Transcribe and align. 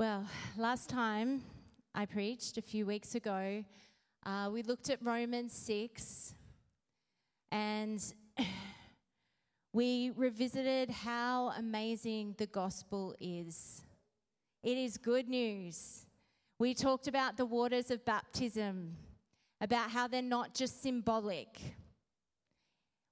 Well, 0.00 0.24
last 0.56 0.88
time 0.88 1.42
I 1.94 2.06
preached 2.06 2.56
a 2.56 2.62
few 2.62 2.86
weeks 2.86 3.16
ago, 3.16 3.62
uh, 4.24 4.48
we 4.50 4.62
looked 4.62 4.88
at 4.88 4.98
Romans 5.04 5.52
6 5.52 6.34
and 7.52 8.02
we 9.74 10.12
revisited 10.16 10.88
how 10.88 11.52
amazing 11.58 12.34
the 12.38 12.46
gospel 12.46 13.14
is. 13.20 13.82
It 14.62 14.78
is 14.78 14.96
good 14.96 15.28
news. 15.28 16.06
We 16.58 16.72
talked 16.72 17.06
about 17.06 17.36
the 17.36 17.44
waters 17.44 17.90
of 17.90 18.02
baptism, 18.06 18.96
about 19.60 19.90
how 19.90 20.08
they're 20.08 20.22
not 20.22 20.54
just 20.54 20.82
symbolic. 20.82 21.60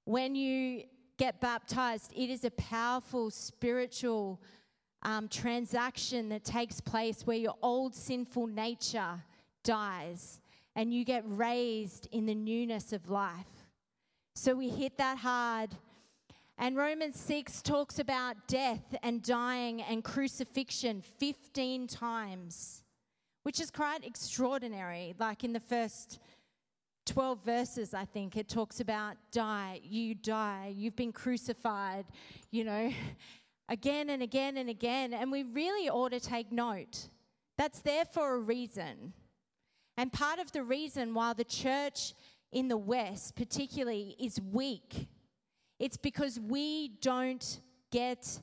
When 0.05 0.33
you 0.33 0.85
get 1.19 1.39
baptized, 1.39 2.13
it 2.15 2.31
is 2.31 2.45
a 2.45 2.51
powerful 2.51 3.29
spiritual 3.29 4.41
um, 5.03 5.27
transaction 5.27 6.29
that 6.29 6.43
takes 6.43 6.81
place 6.81 7.25
where 7.25 7.37
your 7.37 7.55
old 7.61 7.95
sinful 7.95 8.47
nature 8.47 9.23
dies 9.63 10.41
and 10.75 10.93
you 10.93 11.03
get 11.03 11.23
raised 11.25 12.07
in 12.11 12.25
the 12.25 12.35
newness 12.35 12.93
of 12.93 13.09
life. 13.09 13.65
So 14.35 14.55
we 14.55 14.69
hit 14.69 14.97
that 14.97 15.17
hard. 15.17 15.71
And 16.57 16.75
Romans 16.75 17.19
6 17.19 17.61
talks 17.61 17.99
about 17.99 18.35
death 18.47 18.95
and 19.01 19.23
dying 19.23 19.81
and 19.81 20.03
crucifixion 20.03 21.01
15 21.01 21.87
times, 21.87 22.83
which 23.43 23.59
is 23.59 23.71
quite 23.71 24.05
extraordinary. 24.05 25.15
Like 25.17 25.43
in 25.43 25.53
the 25.53 25.59
first 25.59 26.19
12 27.05 27.43
verses, 27.43 27.93
I 27.93 28.05
think, 28.05 28.37
it 28.37 28.47
talks 28.47 28.81
about 28.81 29.17
die, 29.31 29.79
you 29.83 30.13
die, 30.13 30.73
you've 30.75 30.95
been 30.95 31.11
crucified, 31.11 32.05
you 32.51 32.63
know 32.63 32.91
again 33.69 34.09
and 34.09 34.21
again 34.21 34.57
and 34.57 34.69
again. 34.69 35.13
And 35.13 35.31
we 35.31 35.43
really 35.43 35.89
ought 35.89 36.09
to 36.09 36.19
take 36.19 36.51
note. 36.51 37.07
That's 37.57 37.79
there 37.79 38.05
for 38.05 38.35
a 38.35 38.39
reason. 38.39 39.13
And 39.95 40.11
part 40.11 40.39
of 40.39 40.51
the 40.51 40.63
reason 40.63 41.13
why 41.13 41.33
the 41.33 41.43
church 41.43 42.13
in 42.51 42.67
the 42.67 42.77
West, 42.77 43.35
particularly, 43.35 44.15
is 44.19 44.41
weak, 44.41 45.07
it's 45.77 45.97
because 45.97 46.39
we 46.39 46.89
don't 47.01 47.61
get 47.91 48.41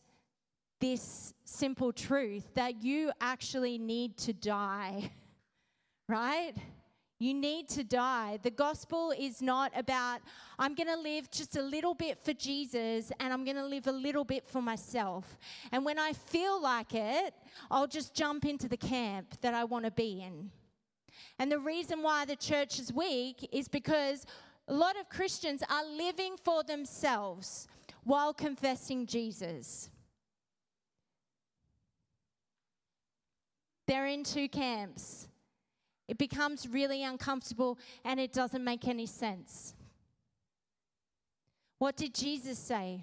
this 0.81 1.35
simple 1.45 1.93
truth 1.93 2.45
that 2.55 2.83
you 2.83 3.11
actually 3.21 3.79
need 3.79 4.17
to 4.19 4.33
die, 4.33 5.11
right? 6.09 6.55
You 7.19 7.33
need 7.33 7.69
to 7.71 7.83
die. 7.83 8.39
The 8.43 8.51
gospel 8.51 9.13
is 9.19 9.41
not 9.41 9.73
about, 9.75 10.21
I'm 10.59 10.75
going 10.75 10.89
to 10.89 10.99
live 10.99 11.31
just 11.31 11.57
a 11.57 11.63
little 11.63 11.95
bit 11.95 12.23
for 12.23 12.35
Jesus 12.35 13.11
and 13.19 13.33
I'm 13.33 13.43
going 13.45 13.57
to 13.57 13.65
live 13.65 13.87
a 13.87 13.93
little 13.93 14.25
bit 14.25 14.47
for 14.47 14.61
myself. 14.61 15.39
And 15.73 15.85
when 15.85 15.99
I 15.99 16.13
feel 16.13 16.61
like 16.61 16.95
it, 16.95 17.33
I'll 17.71 17.87
just 17.87 18.15
jump 18.15 18.45
into 18.45 18.69
the 18.69 18.77
camp 18.77 19.41
that 19.41 19.55
I 19.55 19.65
want 19.65 19.87
to 19.87 19.91
be 19.91 20.23
in. 20.23 20.51
And 21.39 21.51
the 21.51 21.59
reason 21.59 22.03
why 22.03 22.27
the 22.27 22.37
church 22.37 22.79
is 22.79 22.93
weak 22.93 23.49
is 23.51 23.67
because 23.67 24.27
a 24.69 24.75
lot 24.75 24.99
of 25.01 25.09
Christians 25.09 25.63
are 25.71 25.87
living 25.87 26.37
for 26.45 26.63
themselves 26.65 27.67
while 28.05 28.35
confessing 28.35 29.07
Jesus. 29.07 29.89
They're 33.87 34.07
in 34.07 34.25
two 34.25 34.49
camps. 34.49 35.29
It 36.09 36.19
becomes 36.19 36.69
really 36.69 37.03
uncomfortable 37.03 37.79
and 38.05 38.21
it 38.21 38.33
doesn't 38.33 38.63
make 38.63 38.87
any 38.87 39.07
sense. 39.07 39.75
What 41.79 41.97
did 41.97 42.15
Jesus 42.15 42.59
say? 42.59 43.03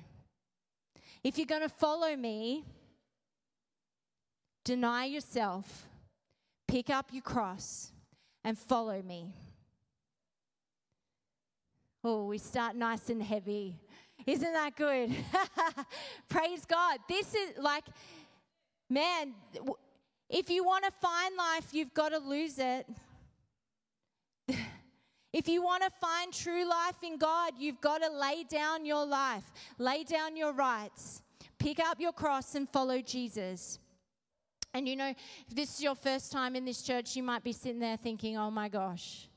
If 1.23 1.37
you're 1.37 1.47
going 1.47 1.61
to 1.61 1.69
follow 1.69 2.15
me, 2.15 2.65
deny 4.63 5.05
yourself, 5.05 5.87
pick 6.67 6.89
up 6.89 7.07
your 7.11 7.21
cross, 7.21 7.91
and 8.43 8.57
follow 8.57 9.01
me. 9.01 9.33
Oh, 12.03 12.25
we 12.25 12.37
start 12.37 12.75
nice 12.75 13.09
and 13.09 13.23
heavy. 13.23 13.75
Isn't 14.25 14.53
that 14.53 14.75
good? 14.75 15.15
Praise 16.29 16.65
God. 16.65 16.99
This 17.07 17.33
is 17.33 17.57
like, 17.57 17.85
man, 18.89 19.33
if 20.33 20.49
you 20.49 20.65
want 20.65 20.83
to 20.83 20.91
find 20.91 21.35
life, 21.37 21.67
you've 21.73 21.93
got 21.93 22.09
to 22.09 22.17
lose 22.17 22.57
it. 22.57 22.87
If 25.33 25.47
you 25.47 25.63
want 25.63 25.81
to 25.81 25.89
find 25.99 26.31
true 26.31 26.63
life 26.69 26.97
in 27.01 27.17
God, 27.17 27.53
you've 27.57 27.81
got 27.81 28.03
to 28.03 28.09
lay 28.11 28.43
down 28.47 28.85
your 28.85 29.03
life, 29.03 29.51
lay 29.79 30.03
down 30.03 30.37
your 30.37 30.53
rights, 30.53 31.23
pick 31.57 31.79
up 31.79 31.99
your 31.99 32.11
cross, 32.11 32.53
and 32.53 32.69
follow 32.69 33.01
Jesus. 33.01 33.79
And 34.75 34.87
you 34.87 34.95
know, 34.95 35.09
if 35.47 35.55
this 35.55 35.73
is 35.73 35.81
your 35.81 35.95
first 35.95 36.31
time 36.31 36.55
in 36.55 36.65
this 36.65 36.83
church, 36.83 37.15
you 37.15 37.23
might 37.23 37.43
be 37.43 37.51
sitting 37.51 37.79
there 37.79 37.97
thinking, 37.97 38.37
oh 38.37 38.51
my 38.51 38.69
gosh, 38.69 39.27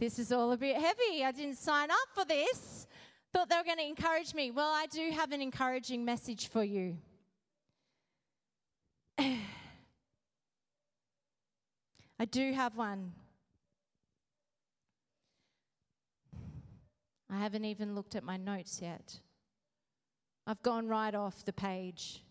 this 0.00 0.18
is 0.18 0.32
all 0.32 0.50
a 0.50 0.56
bit 0.56 0.74
heavy. 0.74 1.24
I 1.24 1.30
didn't 1.30 1.58
sign 1.58 1.92
up 1.92 2.08
for 2.12 2.24
this. 2.24 2.88
Thought 3.32 3.50
they 3.50 3.56
were 3.56 3.62
going 3.62 3.78
to 3.78 3.86
encourage 3.86 4.34
me. 4.34 4.50
Well, 4.50 4.72
I 4.72 4.86
do 4.86 5.12
have 5.12 5.30
an 5.30 5.40
encouraging 5.40 6.04
message 6.04 6.48
for 6.48 6.64
you. 6.64 6.96
I 12.20 12.26
do 12.26 12.52
have 12.52 12.76
one. 12.76 13.14
I 17.30 17.38
haven't 17.38 17.64
even 17.64 17.94
looked 17.94 18.14
at 18.14 18.22
my 18.22 18.36
notes 18.36 18.82
yet. 18.82 19.18
I've 20.46 20.62
gone 20.62 20.86
right 20.86 21.14
off 21.14 21.46
the 21.46 21.54
page. 21.54 22.22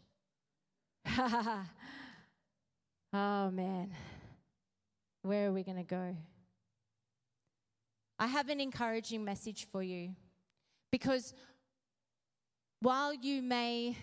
oh, 1.18 1.66
man. 3.12 3.90
Where 5.24 5.48
are 5.48 5.52
we 5.52 5.64
going 5.64 5.78
to 5.78 5.84
go? 5.84 6.16
I 8.20 8.28
have 8.28 8.50
an 8.50 8.62
encouraging 8.62 9.26
message 9.26 9.66
for 9.72 9.82
you 9.82 10.12
because 10.92 11.34
while 12.80 13.12
you 13.12 13.42
may 13.42 13.98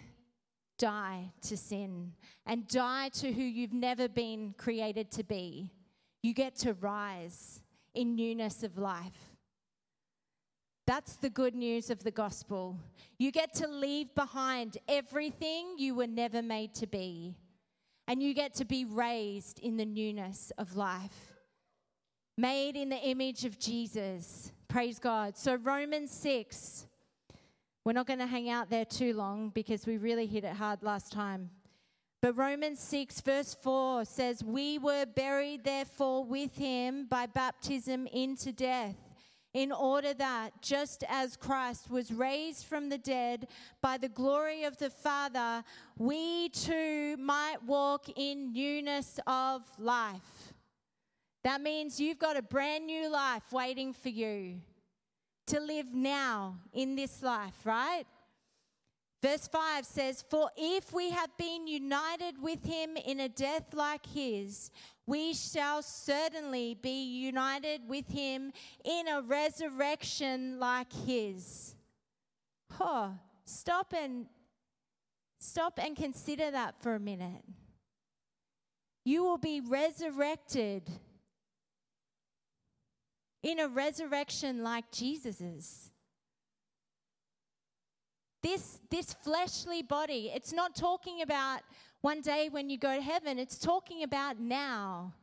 die 0.79 1.31
to 1.43 1.57
sin 1.57 2.13
and 2.45 2.69
die 2.69 3.09
to 3.11 3.33
who 3.33 3.43
you've 3.43 3.73
never 3.73 4.09
been 4.09 4.55
created 4.57 5.11
to 5.13 5.25
be, 5.25 5.71
you 6.23 6.35
get 6.35 6.57
to 6.57 6.75
rise 6.75 7.61
in 7.95 8.15
newness 8.15 8.63
of 8.63 8.79
life. 8.79 9.37
That's 10.87 11.17
the 11.17 11.31
good 11.31 11.55
news 11.55 11.91
of 11.91 12.05
the 12.05 12.13
gospel. 12.13 12.79
You 13.19 13.33
get 13.33 13.53
to 13.55 13.67
leave 13.67 14.15
behind 14.15 14.79
everything 14.89 15.75
you 15.79 15.95
were 15.95 16.07
never 16.07 16.43
made 16.43 16.75
to 16.77 16.87
be, 16.87 17.35
and 18.07 18.23
you 18.23 18.35
get 18.35 18.55
to 18.55 18.65
be 18.65 18.85
raised 18.85 19.59
in 19.59 19.77
the 19.77 19.85
newness 19.85 20.53
of 20.59 20.77
life. 20.77 21.33
Made 22.39 22.77
in 22.77 22.89
the 22.89 22.99
image 22.99 23.45
of 23.45 23.59
Jesus. 23.59 24.53
Praise 24.69 24.99
God. 24.99 25.37
So, 25.37 25.57
Romans 25.57 26.13
6 26.13 26.86
we're 27.87 27.93
not 27.93 28.09
going 28.09 28.19
to 28.19 28.27
hang 28.27 28.51
out 28.51 28.69
there 28.69 28.85
too 28.85 29.15
long 29.15 29.51
because 29.51 29.87
we 29.87 29.97
really 29.97 30.27
hit 30.27 30.43
it 30.43 30.55
hard 30.55 30.83
last 30.83 31.13
time. 31.13 31.51
But 32.21 32.37
Romans 32.37 32.81
6, 32.81 33.21
verse 33.21 33.55
4 33.63 34.05
says, 34.05 34.43
We 34.43 34.77
were 34.79 35.07
buried, 35.07 35.63
therefore, 35.63 36.25
with 36.25 36.57
him 36.57 37.07
by 37.07 37.27
baptism 37.27 38.09
into 38.09 38.51
death, 38.51 38.97
in 39.55 39.71
order 39.71 40.13
that, 40.15 40.61
just 40.63 41.05
as 41.09 41.37
Christ 41.37 41.89
was 41.89 42.13
raised 42.13 42.67
from 42.67 42.89
the 42.89 42.99
dead 42.99 43.47
by 43.81 43.99
the 43.99 44.09
glory 44.09 44.65
of 44.65 44.77
the 44.79 44.91
Father, 44.91 45.63
we 45.97 46.49
too 46.49 47.17
might 47.19 47.63
walk 47.65 48.09
in 48.17 48.53
newness 48.53 49.21
of 49.29 49.63
life. 49.79 50.53
That 51.45 51.61
means 51.61 52.01
you've 52.01 52.19
got 52.19 52.37
a 52.37 52.43
brand 52.43 52.87
new 52.87 53.09
life 53.09 53.53
waiting 53.53 53.93
for 53.93 54.09
you 54.09 54.57
to 55.47 55.61
live 55.61 55.93
now 55.93 56.59
in 56.73 56.97
this 56.97 57.23
life, 57.23 57.55
right? 57.65 58.05
Verse 59.23 59.49
5 59.49 59.84
says, 59.84 60.25
For 60.29 60.51
if 60.57 60.93
we 60.93 61.11
have 61.11 61.37
been 61.37 61.67
united 61.67 62.41
with 62.41 62.65
him 62.65 62.97
in 62.97 63.21
a 63.21 63.29
death 63.29 63.73
like 63.73 64.07
his, 64.07 64.71
we 65.07 65.34
shall 65.34 65.83
certainly 65.83 66.75
be 66.75 67.04
united 67.04 67.89
with 67.89 68.09
him 68.09 68.53
in 68.84 69.09
a 69.09 69.22
resurrection 69.22 70.59
like 70.59 70.93
his. 70.93 71.75
Oh, 72.78 73.15
stop 73.45 73.95
and 73.97 74.27
stop 75.39 75.78
and 75.83 75.97
consider 75.97 76.51
that 76.51 76.75
for 76.83 76.95
a 76.95 77.01
minute. 77.01 77.43
You 79.04 79.22
will 79.22 79.39
be 79.39 79.60
resurrected 79.60 80.91
in 83.47 83.60
a 83.60 83.69
resurrection 83.69 84.65
like 84.65 84.91
Jesus's. 84.91 85.93
This, 88.43 88.81
this 88.91 89.15
fleshly 89.22 89.83
body, 89.83 90.33
it's 90.34 90.53
not 90.53 90.75
talking 90.75 91.22
about 91.22 91.60
one 92.01 92.21
day 92.22 92.48
when 92.51 92.69
you 92.69 92.77
go 92.77 92.97
to 92.97 93.01
heaven, 93.01 93.39
it's 93.39 93.57
talking 93.57 94.03
about 94.03 94.41
now. 94.41 95.15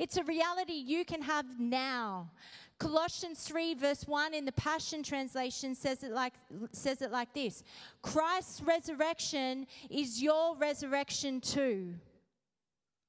It's 0.00 0.16
a 0.16 0.24
reality 0.24 0.72
you 0.72 1.04
can 1.04 1.22
have 1.22 1.60
now. 1.60 2.32
Colossians 2.80 3.44
3, 3.44 3.74
verse 3.74 4.02
1 4.08 4.34
in 4.34 4.44
the 4.44 4.52
Passion 4.52 5.04
Translation 5.04 5.76
says 5.76 6.02
it 6.02 6.10
like, 6.10 6.34
says 6.72 7.00
it 7.00 7.12
like 7.12 7.32
this 7.32 7.62
Christ's 8.02 8.60
resurrection 8.60 9.68
is 9.88 10.20
your 10.20 10.56
resurrection 10.56 11.40
too. 11.40 11.94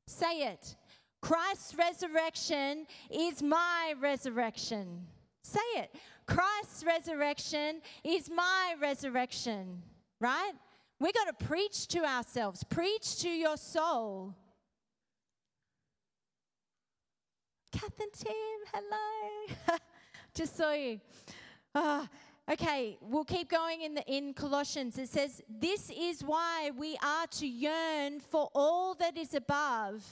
Say 0.06 0.44
it. 0.44 0.76
Christ's 1.22 1.76
resurrection 1.76 2.86
is 3.10 3.42
my 3.42 3.94
resurrection. 4.00 5.06
Say 5.44 5.60
it. 5.76 5.96
Christ's 6.26 6.84
resurrection 6.84 7.82
is 8.04 8.30
my 8.30 8.76
resurrection, 8.82 9.82
right? 10.20 10.52
We 11.00 11.12
got 11.12 11.26
to 11.38 11.46
preach 11.46 11.88
to 11.90 12.04
ourselves, 12.04 12.64
preach 12.64 13.20
to 13.22 13.30
your 13.30 13.56
soul. 13.56 14.36
Kath 17.72 18.00
and 18.00 18.12
Tim, 18.14 18.60
hello. 18.74 19.78
Just 20.34 20.58
saw 20.58 20.74
you. 20.74 21.00
Oh, 21.76 22.08
okay, 22.52 22.98
we'll 23.02 23.26
keep 23.26 23.50
going 23.50 23.82
in 23.82 23.94
the 23.94 24.04
in 24.08 24.34
Colossians. 24.34 24.98
It 24.98 25.10
says, 25.10 25.42
"This 25.50 25.92
is 25.96 26.24
why 26.24 26.72
we 26.76 26.98
are 27.04 27.28
to 27.28 27.48
yearn 27.48 28.20
for 28.20 28.50
all 28.54 28.96
that 28.96 29.18
is 29.18 29.34
above." 29.34 30.04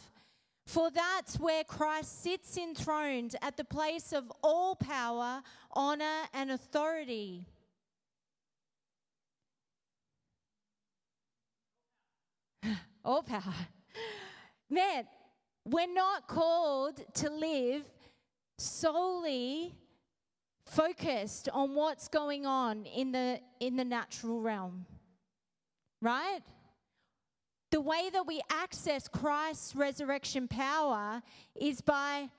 For 0.66 0.90
that's 0.90 1.40
where 1.40 1.64
Christ 1.64 2.24
sits 2.24 2.58
enthroned 2.58 3.36
at 3.42 3.56
the 3.56 3.64
place 3.64 4.12
of 4.14 4.32
all 4.44 4.76
power, 4.76 5.44
honor, 5.72 6.24
and 6.34 6.50
authority. 6.52 7.46
all 13.06 13.22
power. 13.22 13.54
Man, 14.70 15.06
we're 15.66 15.94
not 15.94 16.28
called 16.28 17.02
to 17.16 17.30
live 17.30 17.84
solely 18.58 19.76
focused 20.66 21.48
on 21.50 21.76
what's 21.76 22.08
going 22.08 22.46
on 22.46 22.86
in 22.86 23.12
the 23.12 23.40
in 23.60 23.76
the 23.76 23.86
natural 23.86 24.42
realm. 24.42 24.86
Right? 26.02 26.42
The 27.72 27.82
way 27.82 28.10
that 28.14 28.26
we 28.26 28.42
access 28.50 29.08
Christ's 29.08 29.76
resurrection 29.76 30.48
power 30.48 31.22
is 31.56 31.82
by 31.82 32.30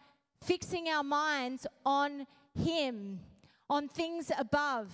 fixing 0.43 0.89
our 0.89 1.03
minds 1.03 1.67
on 1.85 2.27
him, 2.55 3.21
on 3.69 3.89
things 3.89 4.31
above 4.39 4.91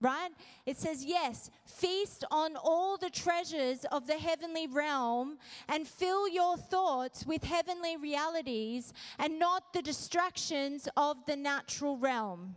right? 0.00 0.30
It 0.66 0.76
says, 0.76 1.04
Yes, 1.04 1.50
feast 1.64 2.24
on 2.30 2.56
all 2.56 2.96
the 2.96 3.10
treasures 3.10 3.84
of 3.90 4.06
the 4.06 4.18
heavenly 4.18 4.66
realm 4.66 5.38
and 5.68 5.86
fill 5.86 6.28
your 6.28 6.56
thoughts 6.56 7.26
with 7.26 7.44
heavenly 7.44 7.96
realities 7.96 8.92
and 9.18 9.38
not 9.38 9.72
the 9.72 9.82
distractions 9.82 10.88
of 10.96 11.24
the 11.26 11.36
natural 11.36 11.96
realm. 11.96 12.56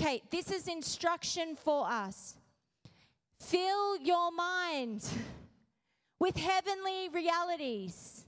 Okay, 0.00 0.22
this 0.30 0.50
is 0.50 0.68
instruction 0.68 1.56
for 1.56 1.86
us. 1.86 2.36
Fill 3.38 3.98
your 3.98 4.30
mind 4.32 5.06
with 6.20 6.36
heavenly 6.36 7.08
realities. 7.12 8.24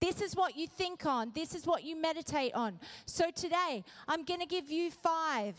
This 0.00 0.22
is 0.22 0.34
what 0.34 0.56
you 0.56 0.66
think 0.66 1.04
on. 1.04 1.32
This 1.34 1.54
is 1.54 1.66
what 1.66 1.84
you 1.84 2.00
meditate 2.00 2.54
on. 2.54 2.78
So 3.04 3.30
today, 3.30 3.84
I'm 4.08 4.24
going 4.24 4.40
to 4.40 4.46
give 4.46 4.70
you 4.70 4.90
five 4.90 5.54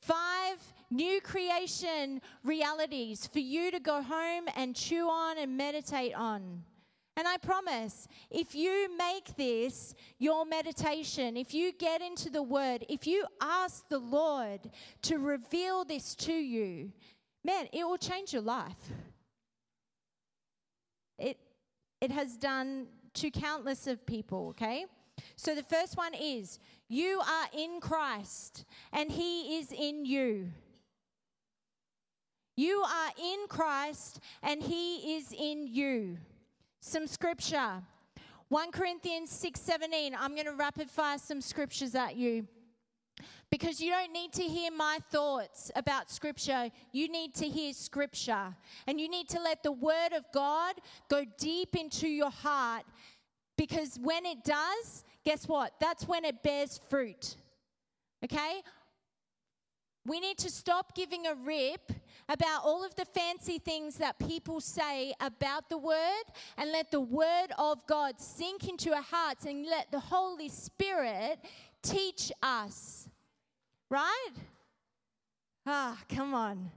Five 0.00 0.62
new 0.90 1.20
creation 1.20 2.22
realities 2.44 3.26
for 3.26 3.40
you 3.40 3.70
to 3.70 3.80
go 3.80 4.00
home 4.00 4.44
and 4.56 4.74
chew 4.74 5.08
on 5.08 5.38
and 5.38 5.56
meditate 5.56 6.14
on. 6.14 6.62
And 7.16 7.26
I 7.26 7.36
promise, 7.36 8.06
if 8.30 8.54
you 8.54 8.96
make 8.96 9.36
this 9.36 9.94
your 10.18 10.46
meditation, 10.46 11.36
if 11.36 11.52
you 11.52 11.72
get 11.72 12.00
into 12.00 12.30
the 12.30 12.42
Word, 12.42 12.86
if 12.88 13.06
you 13.06 13.26
ask 13.40 13.88
the 13.88 13.98
Lord 13.98 14.70
to 15.02 15.18
reveal 15.18 15.84
this 15.84 16.14
to 16.14 16.32
you, 16.32 16.92
man, 17.44 17.66
it 17.72 17.84
will 17.84 17.98
change 17.98 18.32
your 18.32 18.42
life. 18.42 18.92
It, 22.00 22.10
has 22.10 22.36
done 22.36 22.86
to 23.14 23.30
countless 23.30 23.86
of 23.86 24.04
people, 24.06 24.48
okay? 24.50 24.86
So 25.36 25.54
the 25.54 25.62
first 25.62 25.96
one 25.96 26.14
is 26.14 26.58
you 26.88 27.20
are 27.20 27.48
in 27.56 27.80
Christ 27.80 28.64
and 28.92 29.10
He 29.10 29.58
is 29.58 29.72
in 29.72 30.04
you. 30.04 30.50
You 32.56 32.82
are 32.82 33.10
in 33.22 33.46
Christ 33.48 34.20
and 34.42 34.62
He 34.62 35.16
is 35.16 35.32
in 35.32 35.66
you. 35.66 36.18
Some 36.80 37.06
scripture. 37.06 37.82
1 38.48 38.72
Corinthians 38.72 39.30
6:17. 39.30 40.14
I'm 40.18 40.34
going 40.34 40.46
to 40.46 40.52
rapid 40.52 40.90
fire 40.90 41.18
some 41.18 41.40
scriptures 41.40 41.94
at 41.94 42.16
you. 42.16 42.46
Because 43.50 43.80
you 43.80 43.90
don't 43.90 44.12
need 44.12 44.32
to 44.34 44.42
hear 44.42 44.70
my 44.70 44.98
thoughts 45.10 45.70
about 45.74 46.10
scripture. 46.10 46.70
You 46.92 47.08
need 47.08 47.34
to 47.36 47.46
hear 47.46 47.72
scripture. 47.72 48.54
And 48.86 49.00
you 49.00 49.08
need 49.08 49.28
to 49.30 49.40
let 49.40 49.62
the 49.62 49.72
word 49.72 50.12
of 50.14 50.24
God 50.34 50.74
go 51.08 51.24
deep 51.38 51.74
into 51.74 52.08
your 52.08 52.30
heart. 52.30 52.84
Because 53.56 53.98
when 54.02 54.26
it 54.26 54.44
does, 54.44 55.04
guess 55.24 55.48
what? 55.48 55.72
That's 55.80 56.06
when 56.06 56.24
it 56.24 56.42
bears 56.42 56.78
fruit. 56.90 57.36
Okay? 58.22 58.62
We 60.04 60.20
need 60.20 60.38
to 60.38 60.50
stop 60.50 60.94
giving 60.94 61.26
a 61.26 61.34
rip 61.34 61.92
about 62.28 62.62
all 62.64 62.84
of 62.84 62.94
the 62.94 63.04
fancy 63.04 63.58
things 63.58 63.96
that 63.96 64.18
people 64.18 64.60
say 64.60 65.14
about 65.20 65.68
the 65.68 65.78
word 65.78 66.24
and 66.56 66.70
let 66.70 66.90
the 66.90 67.00
word 67.00 67.48
of 67.58 67.86
God 67.86 68.20
sink 68.20 68.68
into 68.68 68.94
our 68.94 69.02
hearts 69.02 69.44
and 69.44 69.66
let 69.66 69.90
the 69.90 70.00
Holy 70.00 70.48
Spirit 70.48 71.38
teach 71.82 72.30
us. 72.42 73.07
Right? 73.90 74.34
Ah, 75.66 75.98
come 76.08 76.34
on. 76.34 76.70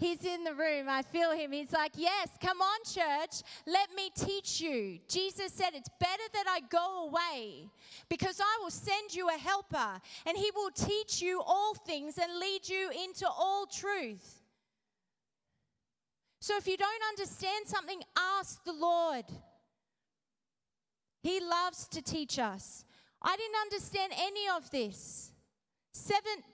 He's 0.00 0.24
in 0.24 0.44
the 0.44 0.54
room. 0.54 0.88
I 0.88 1.02
feel 1.02 1.32
him. 1.32 1.52
He's 1.52 1.72
like, 1.72 1.92
Yes, 1.94 2.28
come 2.42 2.62
on, 2.62 2.78
church. 2.86 3.42
Let 3.66 3.94
me 3.94 4.10
teach 4.14 4.58
you. 4.58 4.98
Jesus 5.06 5.52
said, 5.52 5.70
It's 5.74 5.90
better 6.00 6.22
that 6.32 6.46
I 6.48 6.60
go 6.70 7.08
away 7.08 7.68
because 8.08 8.40
I 8.40 8.62
will 8.62 8.70
send 8.70 9.14
you 9.14 9.28
a 9.28 9.38
helper 9.38 10.00
and 10.24 10.38
he 10.38 10.50
will 10.54 10.70
teach 10.70 11.20
you 11.20 11.42
all 11.46 11.74
things 11.74 12.16
and 12.16 12.38
lead 12.38 12.66
you 12.66 12.90
into 13.04 13.28
all 13.28 13.66
truth. 13.66 14.40
So 16.40 16.56
if 16.56 16.66
you 16.66 16.78
don't 16.78 17.02
understand 17.10 17.66
something, 17.66 18.02
ask 18.38 18.64
the 18.64 18.72
Lord. 18.72 19.26
He 21.22 21.40
loves 21.40 21.86
to 21.88 22.00
teach 22.00 22.38
us. 22.38 22.86
I 23.20 23.36
didn't 23.36 23.56
understand 23.60 24.14
any 24.16 24.48
of 24.56 24.70
this. 24.70 25.29
Seven, 25.92 26.44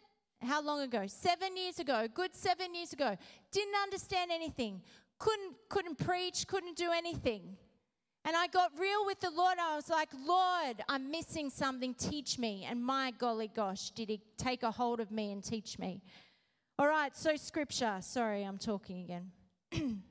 how 0.43 0.62
long 0.62 0.81
ago? 0.81 1.05
Seven 1.06 1.56
years 1.56 1.79
ago, 1.79 2.06
good 2.12 2.35
seven 2.35 2.75
years 2.75 2.93
ago. 2.93 3.17
Didn't 3.53 3.75
understand 3.83 4.31
anything. 4.33 4.83
Couldn't, 5.19 5.55
couldn't 5.69 5.99
preach, 5.99 6.47
couldn't 6.47 6.77
do 6.77 6.91
anything. 6.93 7.56
And 8.25 8.35
I 8.35 8.49
got 8.49 8.72
real 8.79 9.06
with 9.06 9.20
the 9.20 9.31
Lord. 9.31 9.56
I 9.60 9.77
was 9.77 9.89
like, 9.89 10.08
Lord, 10.27 10.82
I'm 10.89 11.10
missing 11.10 11.49
something. 11.49 11.94
Teach 11.94 12.39
me. 12.39 12.67
And 12.69 12.84
my 12.84 13.13
golly 13.19 13.49
gosh, 13.49 13.91
did 13.91 14.08
He 14.08 14.20
take 14.37 14.63
a 14.65 14.70
hold 14.70 15.01
of 15.01 15.10
me 15.13 15.32
and 15.32 15.44
teach 15.44 15.79
me. 15.79 16.03
All 16.79 16.89
right, 16.89 17.17
so 17.17 17.37
scripture. 17.37 17.96
Sorry, 18.01 18.43
I'm 18.43 18.58
talking 18.58 19.01
again. 19.01 19.31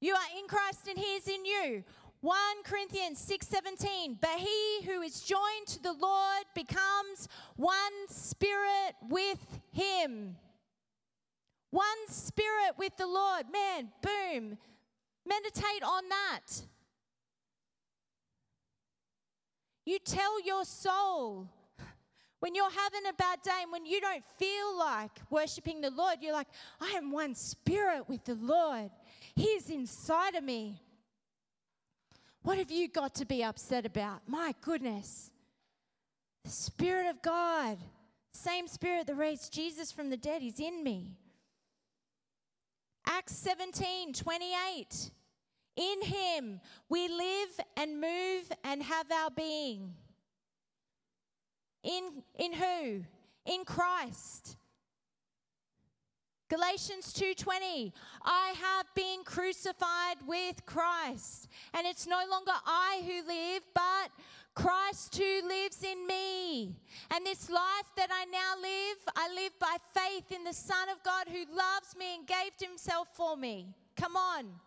you 0.00 0.14
are 0.14 0.28
in 0.38 0.46
Christ 0.46 0.88
and 0.88 0.96
He 0.96 1.14
is 1.16 1.26
in 1.26 1.44
you. 1.44 1.84
1 2.26 2.64
Corinthians 2.64 3.20
6:17 3.20 4.18
But 4.20 4.40
he 4.40 4.80
who 4.84 5.00
is 5.00 5.20
joined 5.20 5.68
to 5.68 5.80
the 5.80 5.92
Lord 5.92 6.44
becomes 6.56 7.28
one 7.54 8.08
spirit 8.08 8.96
with 9.08 9.60
him. 9.70 10.36
One 11.70 12.08
spirit 12.08 12.76
with 12.78 12.96
the 12.96 13.06
Lord. 13.06 13.44
Man, 13.52 13.92
boom. 14.02 14.58
Meditate 15.24 15.84
on 15.84 16.08
that. 16.08 16.62
You 19.84 20.00
tell 20.00 20.42
your 20.42 20.64
soul 20.64 21.48
when 22.40 22.56
you're 22.56 22.68
having 22.68 23.06
a 23.08 23.12
bad 23.12 23.40
day 23.42 23.62
and 23.62 23.70
when 23.70 23.86
you 23.86 24.00
don't 24.00 24.24
feel 24.36 24.76
like 24.76 25.12
worshiping 25.30 25.80
the 25.80 25.90
Lord, 25.90 26.16
you're 26.20 26.32
like, 26.32 26.48
I 26.80 26.90
am 26.96 27.12
one 27.12 27.36
spirit 27.36 28.08
with 28.08 28.24
the 28.24 28.34
Lord. 28.34 28.90
He 29.36 29.46
is 29.50 29.70
inside 29.70 30.34
of 30.34 30.42
me. 30.42 30.82
What 32.46 32.58
have 32.58 32.70
you 32.70 32.86
got 32.86 33.12
to 33.16 33.24
be 33.24 33.42
upset 33.42 33.84
about? 33.84 34.20
My 34.28 34.54
goodness. 34.60 35.32
The 36.44 36.50
Spirit 36.50 37.08
of 37.10 37.20
God, 37.20 37.76
same 38.32 38.68
Spirit 38.68 39.08
that 39.08 39.16
raised 39.16 39.52
Jesus 39.52 39.90
from 39.90 40.10
the 40.10 40.16
dead, 40.16 40.44
is 40.44 40.60
in 40.60 40.84
me. 40.84 41.16
Acts 43.04 43.34
17 43.34 44.12
28. 44.12 45.10
In 45.74 46.02
him 46.02 46.60
we 46.88 47.08
live 47.08 47.48
and 47.76 48.00
move 48.00 48.52
and 48.62 48.80
have 48.80 49.10
our 49.10 49.30
being. 49.32 49.94
In, 51.82 52.22
in 52.38 52.52
who? 52.52 53.02
In 53.44 53.64
Christ. 53.64 54.56
Galatians 56.48 57.12
2:20 57.12 57.92
I 58.22 58.54
have 58.60 58.86
been 58.94 59.24
crucified 59.24 60.18
with 60.26 60.64
Christ 60.64 61.48
and 61.74 61.86
it's 61.86 62.06
no 62.06 62.22
longer 62.30 62.52
I 62.64 63.02
who 63.04 63.26
live 63.26 63.62
but 63.74 64.10
Christ 64.54 65.16
who 65.16 65.48
lives 65.48 65.82
in 65.82 66.06
me 66.06 66.76
and 67.10 67.26
this 67.26 67.50
life 67.50 67.90
that 67.96 68.10
I 68.12 68.24
now 68.26 68.54
live 68.60 68.98
I 69.16 69.34
live 69.34 69.58
by 69.58 69.76
faith 69.92 70.30
in 70.30 70.44
the 70.44 70.52
son 70.52 70.88
of 70.88 71.02
God 71.02 71.26
who 71.28 71.44
loves 71.54 71.96
me 71.98 72.14
and 72.16 72.26
gave 72.26 72.52
himself 72.60 73.08
for 73.14 73.36
me 73.36 73.74
come 73.96 74.16
on 74.16 74.60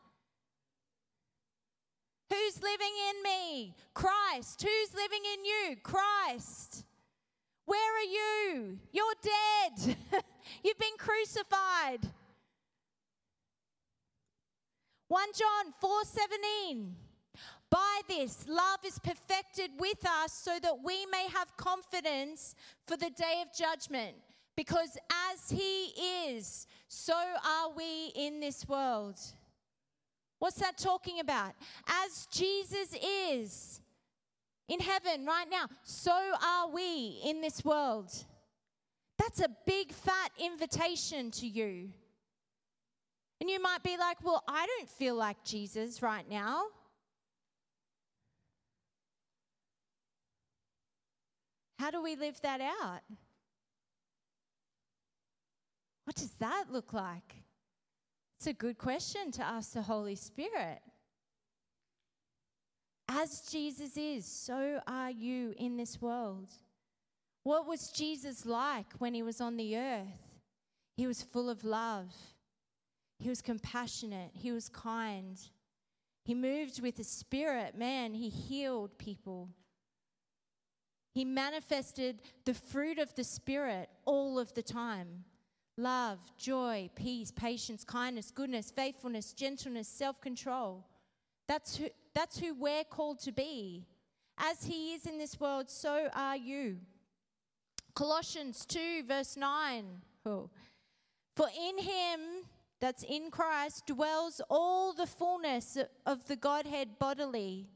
Who's 2.30 2.62
living 2.62 2.94
in 3.10 3.24
me? 3.24 3.76
Christ. 3.94 4.62
Who's 4.62 4.94
living 4.94 5.22
in 5.34 5.46
you? 5.46 5.76
Christ. 5.82 6.86
Where 7.70 7.94
are 7.98 8.52
you? 8.52 8.80
You're 8.92 9.20
dead. 9.22 9.96
You've 10.64 10.80
been 10.80 10.98
crucified. 10.98 12.00
1 15.08 15.28
John 15.38 15.74
4:17 15.80 16.94
By 17.70 18.02
this 18.08 18.48
love 18.48 18.80
is 18.84 18.98
perfected 18.98 19.70
with 19.78 20.04
us 20.04 20.34
so 20.34 20.58
that 20.60 20.84
we 20.84 21.06
may 21.12 21.28
have 21.28 21.56
confidence 21.58 22.56
for 22.88 22.98
the 22.98 23.12
day 23.12 23.44
of 23.44 23.56
judgment 23.56 24.16
because 24.56 24.98
as 25.32 25.52
he 25.52 25.94
is 26.28 26.66
so 26.88 27.14
are 27.14 27.70
we 27.78 28.12
in 28.16 28.40
this 28.40 28.68
world. 28.68 29.20
What's 30.40 30.58
that 30.58 30.80
talking 30.80 31.20
about? 31.20 31.54
As 31.88 32.28
Jesus 32.32 32.96
is 33.32 33.82
in 34.70 34.80
heaven 34.80 35.26
right 35.26 35.48
now, 35.50 35.66
so 35.84 36.12
are 36.42 36.70
we 36.70 37.20
in 37.26 37.42
this 37.42 37.66
world. 37.66 38.12
That's 39.18 39.42
a 39.42 39.50
big 39.66 39.92
fat 39.92 40.32
invitation 40.40 41.32
to 41.32 41.48
you. 41.48 41.90
And 43.42 43.50
you 43.50 43.62
might 43.62 43.84
be 43.84 43.98
like, 43.98 44.24
well, 44.24 44.44
I 44.48 44.66
don't 44.66 44.90
feel 44.90 45.16
like 45.16 45.44
Jesus 45.44 46.02
right 46.02 46.30
now. 46.30 46.66
How 51.80 51.92
do 51.92 52.02
we 52.02 52.16
live 52.16 52.40
that 52.42 52.62
out? 52.62 53.02
What 56.04 56.16
does 56.16 56.32
that 56.40 56.66
look 56.70 56.94
like? 56.94 57.36
It's 58.38 58.48
a 58.48 58.54
good 58.54 58.78
question 58.78 59.32
to 59.32 59.44
ask 59.44 59.74
the 59.74 59.82
Holy 59.82 60.16
Spirit. 60.16 60.80
As 63.12 63.42
Jesus 63.42 63.98
is, 63.98 64.24
so 64.24 64.80
are 64.86 65.10
you 65.10 65.56
in 65.58 65.78
this 65.78 66.00
world. 66.00 66.48
What 67.42 67.66
was 67.66 67.90
Jesus 67.90 68.46
like 68.46 68.86
when 69.00 69.16
he 69.16 69.24
was 69.24 69.42
on 69.42 69.58
the 69.58 69.76
earth? 69.76 70.30
He 70.96 71.08
was 71.08 71.24
full 71.24 71.50
of 71.50 71.64
love, 71.64 72.14
he 73.18 73.28
was 73.28 73.42
compassionate, 73.42 74.30
he 74.34 74.52
was 74.52 74.70
kind. 74.70 75.40
He 76.24 76.36
moved 76.36 76.80
with 76.84 76.98
the 76.98 77.04
Spirit, 77.04 77.76
man, 77.76 78.14
he 78.14 78.30
healed 78.30 78.96
people. 79.00 79.50
He 81.16 81.26
manifested 81.26 82.22
the 82.46 82.54
fruit 82.54 83.00
of 83.00 83.16
the 83.16 83.24
Spirit 83.24 83.90
all 84.06 84.38
of 84.38 84.54
the 84.54 84.62
time 84.62 85.24
love, 85.78 86.20
joy, 86.38 86.92
peace, 86.94 87.32
patience, 87.32 87.84
kindness, 87.84 88.30
goodness, 88.30 88.70
faithfulness, 88.70 89.34
gentleness, 89.34 89.88
self 89.88 90.22
control. 90.22 90.86
That's 91.50 91.78
who, 91.78 91.88
that's 92.14 92.40
who 92.40 92.54
we're 92.54 92.84
called 92.84 93.20
to 93.22 93.32
be. 93.32 93.88
As 94.38 94.66
He 94.66 94.94
is 94.94 95.08
in 95.08 95.18
this 95.18 95.40
world, 95.40 95.68
so 95.68 96.08
are 96.14 96.38
you. 96.38 96.78
Colossians 97.96 98.68
2, 98.68 99.04
verse 99.08 99.36
9. 99.36 99.84
Oh. 100.28 100.52
For 101.36 101.48
in 101.48 101.80
Him, 101.80 102.20
that's 102.80 103.02
in 103.02 103.32
Christ, 103.32 103.88
dwells 103.88 104.42
all 104.48 104.94
the 104.94 105.08
fullness 105.08 105.76
of 106.06 106.28
the 106.28 106.36
Godhead 106.36 107.00
bodily, 107.00 107.68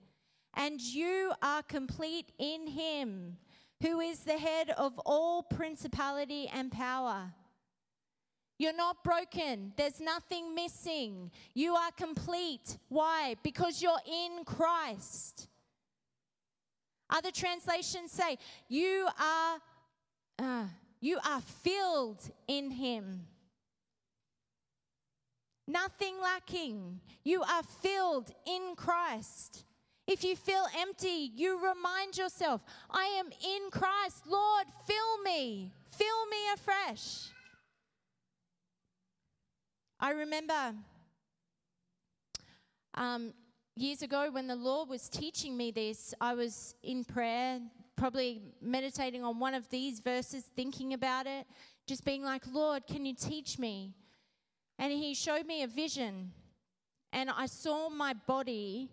and 0.53 0.79
you 0.79 1.33
are 1.41 1.63
complete 1.63 2.31
in 2.37 2.67
Him, 2.67 3.37
who 3.81 3.99
is 3.99 4.19
the 4.19 4.37
head 4.37 4.69
of 4.69 4.99
all 4.99 5.41
principality 5.41 6.47
and 6.53 6.71
power. 6.71 7.33
You're 8.63 8.71
not 8.71 9.03
broken. 9.03 9.73
There's 9.75 9.99
nothing 9.99 10.55
missing. 10.55 11.31
You 11.53 11.73
are 11.75 11.91
complete. 11.97 12.77
Why? 12.87 13.35
Because 13.43 13.81
you're 13.81 14.05
in 14.07 14.45
Christ. 14.45 15.49
Other 17.09 17.29
translations 17.29 18.13
say, 18.13 18.37
You 18.69 19.09
are, 19.19 19.57
uh, 20.39 20.67
you 21.01 21.19
are 21.29 21.41
filled 21.41 22.21
in 22.47 22.71
Him. 22.71 23.27
Nothing 25.67 26.15
lacking. 26.21 27.01
You 27.25 27.41
are 27.41 27.63
filled 27.81 28.31
in 28.47 28.75
Christ. 28.77 29.65
If 30.07 30.23
you 30.23 30.37
feel 30.37 30.67
empty, 30.79 31.33
you 31.35 31.57
remind 31.57 32.17
yourself, 32.17 32.61
I 32.89 33.07
am 33.19 33.25
in 33.25 33.71
Christ. 33.71 34.25
Lord, 34.25 34.67
fill 34.87 35.21
me. 35.21 35.73
Fill 35.91 36.27
me 36.27 36.37
afresh. 36.53 37.32
I 39.99 40.11
remember 40.11 40.75
um, 42.95 43.33
years 43.75 44.01
ago 44.01 44.29
when 44.31 44.47
the 44.47 44.55
Lord 44.55 44.89
was 44.89 45.09
teaching 45.09 45.55
me 45.55 45.71
this, 45.71 46.13
I 46.19 46.33
was 46.33 46.75
in 46.83 47.03
prayer, 47.03 47.59
probably 47.95 48.41
meditating 48.61 49.23
on 49.23 49.39
one 49.39 49.53
of 49.53 49.69
these 49.69 49.99
verses, 49.99 50.43
thinking 50.55 50.93
about 50.93 51.27
it, 51.27 51.47
just 51.87 52.05
being 52.05 52.23
like, 52.23 52.43
Lord, 52.51 52.85
can 52.87 53.05
you 53.05 53.15
teach 53.15 53.57
me? 53.57 53.93
And 54.77 54.91
He 54.91 55.13
showed 55.13 55.45
me 55.45 55.63
a 55.63 55.67
vision, 55.67 56.31
and 57.11 57.29
I 57.29 57.45
saw 57.45 57.89
my 57.89 58.13
body, 58.13 58.89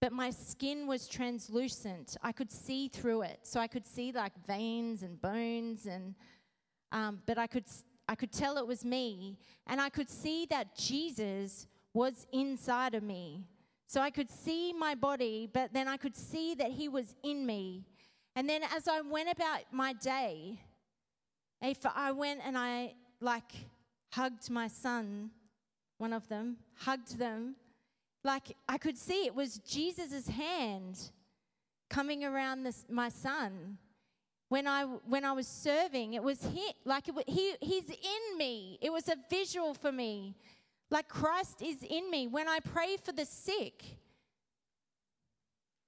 but 0.00 0.12
my 0.12 0.30
skin 0.30 0.86
was 0.86 1.06
translucent. 1.06 2.16
I 2.22 2.32
could 2.32 2.50
see 2.50 2.88
through 2.88 3.22
it. 3.22 3.40
So 3.42 3.60
I 3.60 3.66
could 3.66 3.86
see 3.86 4.12
like 4.12 4.32
veins 4.46 5.02
and 5.02 5.20
bones, 5.20 5.86
and 5.86 6.14
um, 6.92 7.22
but 7.26 7.38
I 7.38 7.46
could 7.46 7.64
I 8.10 8.16
could 8.16 8.32
tell 8.32 8.58
it 8.58 8.66
was 8.66 8.84
me, 8.84 9.38
and 9.68 9.80
I 9.80 9.88
could 9.88 10.10
see 10.10 10.44
that 10.46 10.74
Jesus 10.76 11.68
was 11.94 12.26
inside 12.32 12.96
of 12.96 13.04
me. 13.04 13.44
So 13.86 14.00
I 14.00 14.10
could 14.10 14.28
see 14.28 14.72
my 14.72 14.96
body, 14.96 15.48
but 15.52 15.72
then 15.72 15.86
I 15.86 15.96
could 15.96 16.16
see 16.16 16.56
that 16.56 16.72
He 16.72 16.88
was 16.88 17.14
in 17.22 17.46
me. 17.46 17.84
And 18.34 18.48
then 18.48 18.62
as 18.74 18.88
I 18.88 19.00
went 19.02 19.30
about 19.30 19.60
my 19.70 19.92
day, 19.92 20.60
if 21.62 21.78
I 21.86 22.10
went 22.10 22.40
and 22.44 22.58
I 22.58 22.94
like 23.20 23.52
hugged 24.10 24.50
my 24.50 24.66
son, 24.66 25.30
one 25.98 26.12
of 26.12 26.28
them, 26.28 26.56
hugged 26.78 27.16
them, 27.16 27.54
like 28.24 28.56
I 28.68 28.76
could 28.76 28.98
see 28.98 29.24
it 29.24 29.36
was 29.36 29.58
Jesus' 29.58 30.26
hand 30.26 30.98
coming 31.88 32.24
around 32.24 32.64
this, 32.64 32.84
my 32.88 33.08
son 33.08 33.78
when 34.50 34.66
I 34.66 34.82
when 34.82 35.24
I 35.24 35.30
was 35.32 35.46
serving, 35.46 36.14
it 36.14 36.22
was 36.24 36.42
he, 36.42 36.72
like 36.84 37.06
it, 37.06 37.14
he 37.28 37.54
he's 37.60 37.88
in 37.88 38.36
me. 38.36 38.78
It 38.82 38.92
was 38.92 39.08
a 39.08 39.14
visual 39.30 39.74
for 39.74 39.92
me, 39.92 40.34
like 40.90 41.08
Christ 41.08 41.62
is 41.62 41.84
in 41.88 42.10
me. 42.10 42.26
When 42.26 42.48
I 42.48 42.58
pray 42.58 42.96
for 43.02 43.12
the 43.12 43.24
sick, 43.24 43.84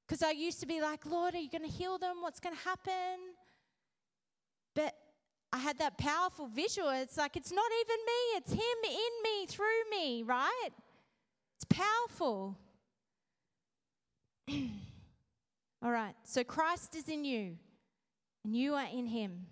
because 0.07 0.23
I 0.23 0.31
used 0.31 0.61
to 0.61 0.67
be 0.67 0.81
like, 0.81 1.05
Lord, 1.05 1.35
are 1.35 1.41
you 1.41 1.51
going 1.51 1.69
to 1.69 1.77
heal 1.77 1.99
them? 1.99 2.19
What's 2.21 2.39
going 2.39 2.55
to 2.55 2.63
happen? 2.63 3.35
But 4.77 4.95
I 5.53 5.59
had 5.59 5.79
that 5.79 5.99
powerful 5.99 6.47
visual. 6.47 6.91
It's 6.91 7.19
like 7.19 7.37
it's 7.37 7.51
not 7.51 7.71
even 7.81 7.97
me; 8.07 8.37
it's 8.37 8.53
Him 8.53 8.79
in 8.85 9.23
me, 9.25 9.47
through 9.47 9.91
me. 9.91 10.23
Right? 10.23 10.71
It's 11.57 11.65
powerful. 11.69 12.57
All 15.83 15.91
right. 15.91 16.15
So 16.23 16.45
Christ 16.45 16.95
is 16.95 17.09
in 17.09 17.25
you 17.25 17.57
and 18.45 18.57
you 18.57 18.75
are 18.75 18.89
in 18.93 19.07
Him. 19.07 19.47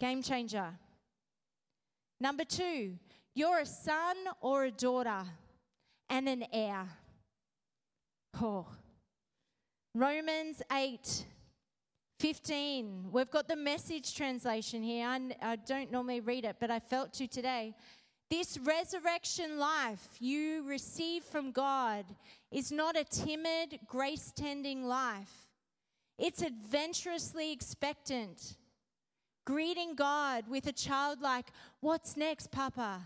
Game 0.00 0.22
changer. 0.22 0.74
Number 2.20 2.44
two, 2.44 2.96
you're 3.34 3.60
a 3.60 3.66
son 3.66 4.16
or 4.40 4.64
a 4.64 4.70
daughter 4.70 5.22
and 6.08 6.28
an 6.28 6.44
heir. 6.52 6.88
Oh. 8.40 8.66
Romans 9.94 10.62
8 10.72 11.24
15. 12.20 13.12
We've 13.12 13.30
got 13.30 13.46
the 13.46 13.54
message 13.54 14.14
translation 14.14 14.82
here. 14.82 15.06
I, 15.06 15.20
I 15.40 15.56
don't 15.56 15.92
normally 15.92 16.18
read 16.18 16.44
it, 16.44 16.56
but 16.58 16.68
I 16.68 16.80
felt 16.80 17.12
to 17.14 17.28
today. 17.28 17.74
This 18.28 18.58
resurrection 18.58 19.58
life 19.58 20.08
you 20.18 20.64
receive 20.68 21.22
from 21.22 21.52
God 21.52 22.04
is 22.50 22.72
not 22.72 22.96
a 22.96 23.04
timid, 23.04 23.78
grace 23.86 24.32
tending 24.34 24.84
life 24.84 25.47
it's 26.18 26.42
adventurously 26.42 27.52
expectant, 27.52 28.56
greeting 29.44 29.94
God 29.94 30.44
with 30.48 30.66
a 30.66 30.72
childlike, 30.72 31.46
What's 31.80 32.16
next, 32.16 32.50
Papa? 32.50 33.02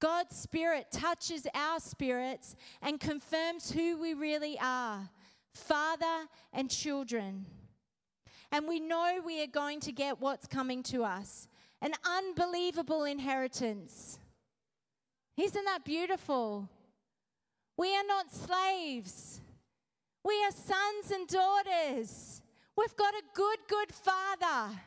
God's 0.00 0.34
Spirit 0.34 0.86
touches 0.90 1.46
our 1.54 1.78
spirits 1.78 2.56
and 2.80 2.98
confirms 2.98 3.70
who 3.70 3.96
we 3.96 4.14
really 4.14 4.58
are 4.60 5.10
Father 5.54 6.26
and 6.52 6.68
children. 6.68 7.46
And 8.50 8.66
we 8.66 8.80
know 8.80 9.20
we 9.24 9.42
are 9.42 9.46
going 9.46 9.78
to 9.80 9.92
get 9.92 10.20
what's 10.20 10.46
coming 10.46 10.82
to 10.84 11.04
us 11.04 11.46
an 11.80 11.92
unbelievable 12.04 13.04
inheritance. 13.04 14.18
Isn't 15.36 15.64
that 15.64 15.84
beautiful? 15.84 16.68
We 17.76 17.94
are 17.94 18.04
not 18.06 18.32
slaves. 18.32 19.41
We 20.24 20.34
are 20.44 20.52
sons 20.52 21.10
and 21.12 21.26
daughters. 21.26 22.42
We've 22.76 22.96
got 22.96 23.14
a 23.14 23.22
good, 23.34 23.58
good 23.68 23.92
father. 23.92 24.78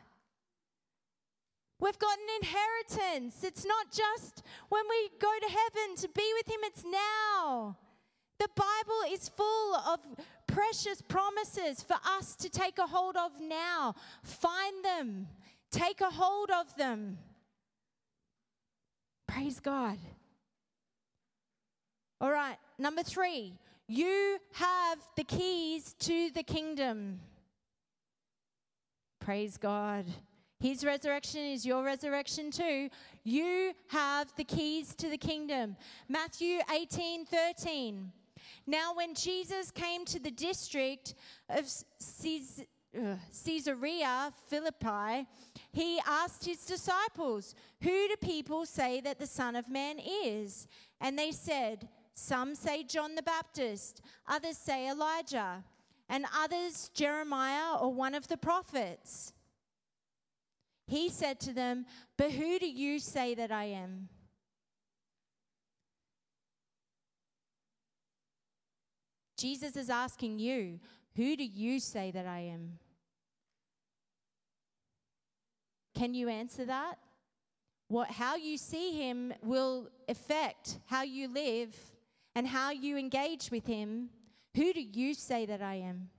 We've 1.80 2.00
got 2.00 2.18
an 2.18 2.42
inheritance. 2.42 3.44
It's 3.44 3.66
not 3.66 3.92
just 3.92 4.44
when 4.70 4.84
we 4.90 5.10
go 5.20 5.32
to 5.42 5.48
heaven 5.48 5.96
to 5.98 6.10
be 6.10 6.32
with 6.38 6.48
him, 6.48 6.62
it's 6.64 6.84
now. 6.86 7.78
The 8.40 8.48
Bible 8.56 9.14
is 9.14 9.30
full 9.30 9.76
of 9.76 10.00
precious 10.48 11.02
promises 11.02 11.84
for 11.84 11.98
us 12.18 12.36
to 12.38 12.50
take 12.50 12.78
a 12.78 12.88
hold 12.88 13.16
of 13.18 13.32
now. 13.42 13.96
Find 14.24 14.84
them, 14.84 15.28
take 15.72 16.02
a 16.02 16.10
hold 16.10 16.50
of 16.50 16.76
them. 16.76 17.18
Praise 19.28 19.60
God. 19.60 19.98
All 22.22 22.32
right, 22.32 22.58
number 22.78 23.04
three, 23.04 23.54
you 23.88 24.38
have 24.54 25.00
the 25.16 25.24
keys 25.24 25.96
to 26.00 26.32
the 26.32 26.44
kingdom. 26.44 27.20
Praise 29.20 29.58
God. 29.58 30.06
His 30.60 30.86
resurrection 30.86 31.42
is 31.42 31.66
your 31.66 31.84
resurrection 31.84 32.50
too. 32.50 32.90
You 33.24 33.74
have 33.90 34.34
the 34.38 34.44
keys 34.44 34.96
to 34.96 35.10
the 35.10 35.18
kingdom. 35.18 35.76
Matthew 36.08 36.60
18 36.74 37.26
13. 37.26 38.12
Now, 38.68 38.94
when 38.94 39.14
Jesus 39.14 39.72
came 39.72 40.06
to 40.06 40.20
the 40.20 40.32
district 40.32 41.16
of 41.50 41.66
Caesarea 43.44 44.32
Philippi, 44.48 45.28
he 45.72 46.00
asked 46.06 46.46
his 46.46 46.66
disciples, 46.66 47.56
Who 47.82 48.08
do 48.08 48.16
people 48.22 48.66
say 48.66 49.02
that 49.02 49.20
the 49.20 49.28
Son 49.28 49.56
of 49.56 49.70
Man 49.70 49.98
is? 50.00 50.68
And 51.02 51.18
they 51.18 51.32
said, 51.32 51.88
Some 52.16 52.56
say 52.56 52.84
John 52.84 53.16
the 53.16 53.22
Baptist, 53.22 54.02
others 54.26 54.58
say 54.58 54.90
Elijah, 54.90 55.64
and 56.08 56.26
others 56.36 56.90
Jeremiah 56.94 57.76
or 57.78 57.94
one 57.94 58.16
of 58.16 58.28
the 58.30 58.38
prophets. 58.38 59.34
He 60.88 61.10
said 61.10 61.40
to 61.42 61.54
them, 61.54 61.86
But 62.18 62.32
who 62.32 62.58
do 62.58 62.68
you 62.68 63.00
say 63.00 63.36
that 63.36 63.52
I 63.52 63.66
am? 63.66 64.08
Jesus 69.38 69.76
is 69.76 69.90
asking 69.90 70.40
you, 70.40 70.80
Who 71.18 71.36
do 71.36 71.44
you 71.44 71.82
say 71.82 72.12
that 72.12 72.26
I 72.26 72.40
am? 72.40 72.80
Can 75.96 76.14
you 76.14 76.30
answer 76.30 76.66
that? 76.66 76.98
What, 77.88 78.10
how 78.10 78.36
you 78.36 78.58
see 78.58 78.94
him 78.94 79.34
will 79.42 79.90
affect 80.08 80.80
how 80.86 81.04
you 81.04 81.28
live 81.28 81.76
and 82.36 82.48
how 82.48 82.72
you 82.72 82.98
engage 82.98 83.50
with 83.50 83.66
him. 83.66 84.10
Who 84.56 84.74
do 84.74 84.82
you 84.82 85.14
say 85.14 85.46
that 85.46 85.62
I 85.62 85.76
am? 85.76 86.10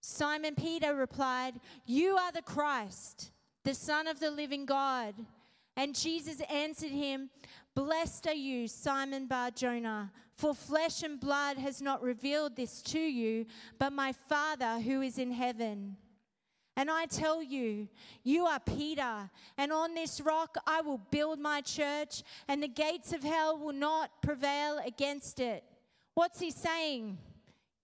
Simon 0.00 0.54
Peter 0.54 0.94
replied, 0.94 1.54
You 1.86 2.16
are 2.16 2.32
the 2.32 2.42
Christ, 2.42 3.30
the 3.64 3.74
Son 3.74 4.06
of 4.08 4.18
the 4.18 4.30
living 4.30 4.66
God. 4.66 5.14
And 5.76 5.94
Jesus 5.94 6.40
answered 6.50 6.90
him, 6.90 7.30
Blessed 7.74 8.26
are 8.26 8.34
you, 8.34 8.68
Simon 8.68 9.26
Bar 9.26 9.52
Jonah, 9.52 10.12
for 10.34 10.54
flesh 10.54 11.02
and 11.02 11.18
blood 11.18 11.56
has 11.56 11.80
not 11.80 12.02
revealed 12.02 12.56
this 12.56 12.82
to 12.82 12.98
you, 12.98 13.46
but 13.78 13.92
my 13.92 14.12
Father 14.12 14.80
who 14.80 15.00
is 15.00 15.18
in 15.18 15.30
heaven. 15.30 15.96
And 16.76 16.90
I 16.90 17.04
tell 17.06 17.42
you, 17.42 17.88
you 18.24 18.46
are 18.46 18.58
Peter, 18.58 19.30
and 19.58 19.72
on 19.72 19.94
this 19.94 20.20
rock 20.22 20.56
I 20.66 20.80
will 20.80 21.00
build 21.10 21.38
my 21.38 21.60
church, 21.60 22.22
and 22.48 22.62
the 22.62 22.68
gates 22.68 23.12
of 23.12 23.22
hell 23.22 23.58
will 23.58 23.74
not 23.74 24.22
prevail 24.22 24.80
against 24.84 25.38
it. 25.38 25.64
What's 26.14 26.40
he 26.40 26.50
saying? 26.50 27.18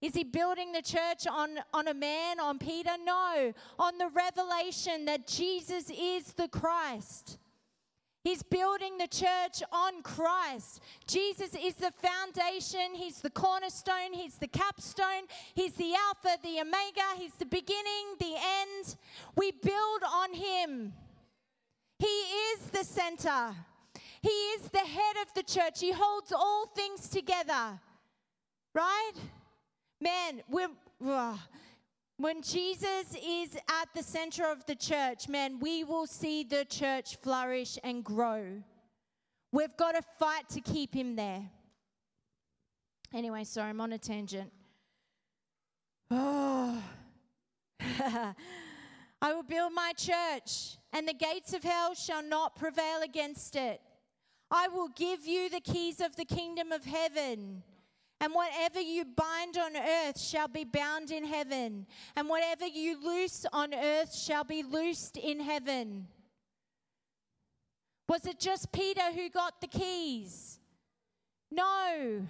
Is 0.00 0.14
he 0.14 0.24
building 0.24 0.72
the 0.72 0.82
church 0.82 1.26
on, 1.28 1.58
on 1.74 1.88
a 1.88 1.94
man, 1.94 2.40
on 2.40 2.58
Peter? 2.58 2.92
No, 3.04 3.52
on 3.78 3.98
the 3.98 4.08
revelation 4.08 5.04
that 5.06 5.26
Jesus 5.26 5.90
is 5.90 6.32
the 6.34 6.48
Christ. 6.48 7.38
He's 8.24 8.42
building 8.42 8.98
the 8.98 9.06
church 9.06 9.62
on 9.72 10.02
Christ. 10.02 10.82
Jesus 11.06 11.54
is 11.54 11.74
the 11.74 11.92
foundation, 11.92 12.94
He's 12.94 13.20
the 13.20 13.30
cornerstone, 13.30 14.12
He's 14.12 14.34
the 14.34 14.48
capstone, 14.48 15.24
He's 15.54 15.74
the 15.74 15.94
Alpha, 15.94 16.38
the 16.42 16.60
Omega, 16.60 17.16
He's 17.16 17.34
the 17.34 17.46
beginning, 17.46 18.16
the 18.18 18.34
end. 18.34 18.96
We 19.36 19.52
build 19.52 20.02
on 20.12 20.34
Him. 20.34 20.92
He 21.98 22.06
is 22.06 22.60
the 22.70 22.84
center, 22.84 23.54
He 24.20 24.28
is 24.28 24.62
the 24.68 24.78
head 24.78 25.16
of 25.22 25.32
the 25.34 25.42
church. 25.42 25.80
He 25.80 25.92
holds 25.92 26.32
all 26.32 26.66
things 26.66 27.08
together, 27.08 27.80
right? 28.74 29.12
Man, 30.00 30.42
we're. 30.50 30.68
When 32.18 32.42
Jesus 32.42 33.14
is 33.24 33.54
at 33.54 33.94
the 33.94 34.02
center 34.02 34.44
of 34.50 34.66
the 34.66 34.74
church, 34.74 35.28
man, 35.28 35.60
we 35.60 35.84
will 35.84 36.06
see 36.08 36.42
the 36.42 36.64
church 36.64 37.14
flourish 37.22 37.78
and 37.84 38.02
grow. 38.02 38.60
We've 39.52 39.76
got 39.76 39.92
to 39.92 40.02
fight 40.18 40.48
to 40.50 40.60
keep 40.60 40.92
him 40.92 41.14
there. 41.14 41.48
Anyway, 43.14 43.44
sorry, 43.44 43.70
I'm 43.70 43.80
on 43.80 43.92
a 43.92 43.98
tangent. 43.98 44.50
Oh. 46.10 46.82
I 47.80 48.34
will 49.32 49.44
build 49.44 49.72
my 49.72 49.92
church, 49.96 50.76
and 50.92 51.06
the 51.06 51.14
gates 51.14 51.52
of 51.52 51.62
hell 51.62 51.94
shall 51.94 52.22
not 52.22 52.56
prevail 52.56 53.00
against 53.04 53.54
it. 53.54 53.80
I 54.50 54.66
will 54.66 54.88
give 54.88 55.24
you 55.24 55.48
the 55.50 55.60
keys 55.60 56.00
of 56.00 56.16
the 56.16 56.24
kingdom 56.24 56.72
of 56.72 56.84
heaven. 56.84 57.62
And 58.20 58.34
whatever 58.34 58.80
you 58.80 59.04
bind 59.04 59.56
on 59.56 59.76
earth 59.76 60.20
shall 60.20 60.48
be 60.48 60.64
bound 60.64 61.12
in 61.12 61.24
heaven, 61.24 61.86
and 62.16 62.28
whatever 62.28 62.66
you 62.66 62.98
loose 63.00 63.46
on 63.52 63.72
earth 63.72 64.14
shall 64.14 64.42
be 64.42 64.64
loosed 64.64 65.16
in 65.16 65.38
heaven. 65.38 66.08
Was 68.08 68.26
it 68.26 68.40
just 68.40 68.72
Peter 68.72 69.12
who 69.14 69.28
got 69.30 69.60
the 69.60 69.68
keys? 69.68 70.58
No. 71.50 72.26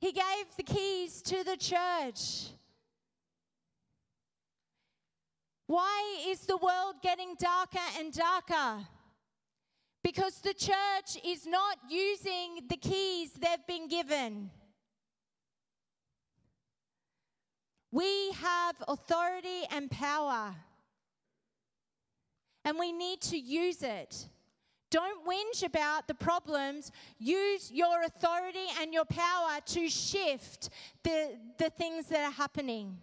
He 0.00 0.12
gave 0.12 0.56
the 0.56 0.62
keys 0.62 1.20
to 1.22 1.44
the 1.44 1.56
church. 1.56 2.48
Why 5.66 6.24
is 6.26 6.40
the 6.40 6.56
world 6.56 6.96
getting 7.02 7.34
darker 7.38 7.78
and 7.98 8.12
darker? 8.12 8.86
Because 10.02 10.40
the 10.40 10.54
church 10.54 11.18
is 11.24 11.46
not 11.46 11.78
using 11.88 12.60
the 12.68 12.76
keys 12.76 13.32
they've 13.32 13.66
been 13.66 13.88
given. 13.88 14.50
We 17.90 18.32
have 18.32 18.76
authority 18.88 19.62
and 19.70 19.90
power, 19.90 20.54
and 22.64 22.78
we 22.78 22.90
need 22.90 23.20
to 23.22 23.38
use 23.38 23.82
it. 23.82 24.28
Don't 24.90 25.26
whinge 25.26 25.64
about 25.64 26.06
the 26.06 26.14
problems. 26.14 26.92
Use 27.18 27.70
your 27.72 28.02
authority 28.02 28.66
and 28.80 28.92
your 28.92 29.06
power 29.06 29.58
to 29.64 29.88
shift 29.88 30.68
the, 31.02 31.38
the 31.58 31.70
things 31.70 32.06
that 32.08 32.20
are 32.24 32.32
happening. 32.32 32.98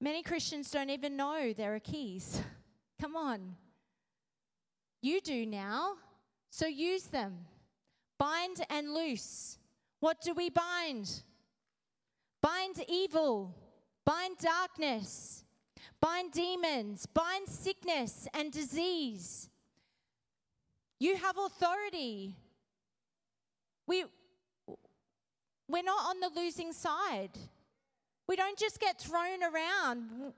Many 0.00 0.22
Christians 0.22 0.70
don't 0.70 0.90
even 0.90 1.16
know 1.16 1.52
there 1.52 1.74
are 1.74 1.80
keys. 1.80 2.40
Come 3.00 3.16
on. 3.16 3.56
You 5.02 5.20
do 5.20 5.46
now, 5.46 5.94
so 6.50 6.66
use 6.66 7.04
them. 7.04 7.46
Bind 8.18 8.64
and 8.70 8.92
loose. 8.92 9.58
What 10.00 10.20
do 10.20 10.34
we 10.34 10.50
bind? 10.50 11.22
Bind 12.42 12.82
evil, 12.88 13.54
bind 14.04 14.38
darkness, 14.38 15.44
bind 16.00 16.32
demons, 16.32 17.06
bind 17.06 17.48
sickness 17.48 18.28
and 18.34 18.52
disease. 18.52 19.48
You 20.98 21.16
have 21.16 21.36
authority. 21.38 22.36
We, 23.86 24.04
we're 25.68 25.82
not 25.82 26.04
on 26.06 26.20
the 26.20 26.30
losing 26.40 26.72
side. 26.72 27.30
We 28.28 28.36
don't 28.36 28.58
just 28.58 28.80
get 28.80 29.00
thrown 29.00 29.42
around, 29.42 30.32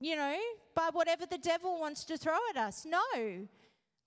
you 0.00 0.16
know, 0.16 0.36
by 0.74 0.88
whatever 0.92 1.26
the 1.26 1.38
devil 1.38 1.78
wants 1.78 2.04
to 2.04 2.16
throw 2.16 2.38
at 2.50 2.56
us. 2.56 2.86
No. 2.86 3.02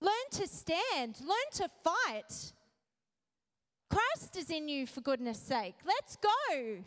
Learn 0.00 0.28
to 0.32 0.46
stand, 0.46 1.16
learn 1.20 1.50
to 1.52 1.68
fight. 1.82 2.52
Christ 3.88 4.36
is 4.36 4.50
in 4.50 4.68
you, 4.68 4.86
for 4.86 5.00
goodness 5.00 5.38
sake. 5.38 5.76
Let's 5.86 6.16
go. 6.16 6.82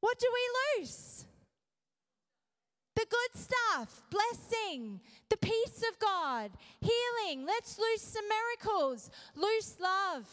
What 0.00 0.18
do 0.18 0.26
we 0.32 0.80
lose? 0.82 1.26
The 2.96 3.06
good 3.08 3.40
stuff, 3.40 4.02
blessing, 4.10 5.00
the 5.28 5.36
peace 5.36 5.84
of 5.90 5.98
God, 5.98 6.50
healing. 6.80 7.46
Let's 7.46 7.78
lose 7.78 8.02
some 8.02 8.24
miracles, 8.28 9.10
loose 9.36 9.76
love, 9.80 10.26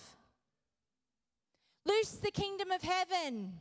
loose 1.85 2.11
the 2.13 2.31
kingdom 2.31 2.71
of 2.71 2.81
heaven. 2.81 3.53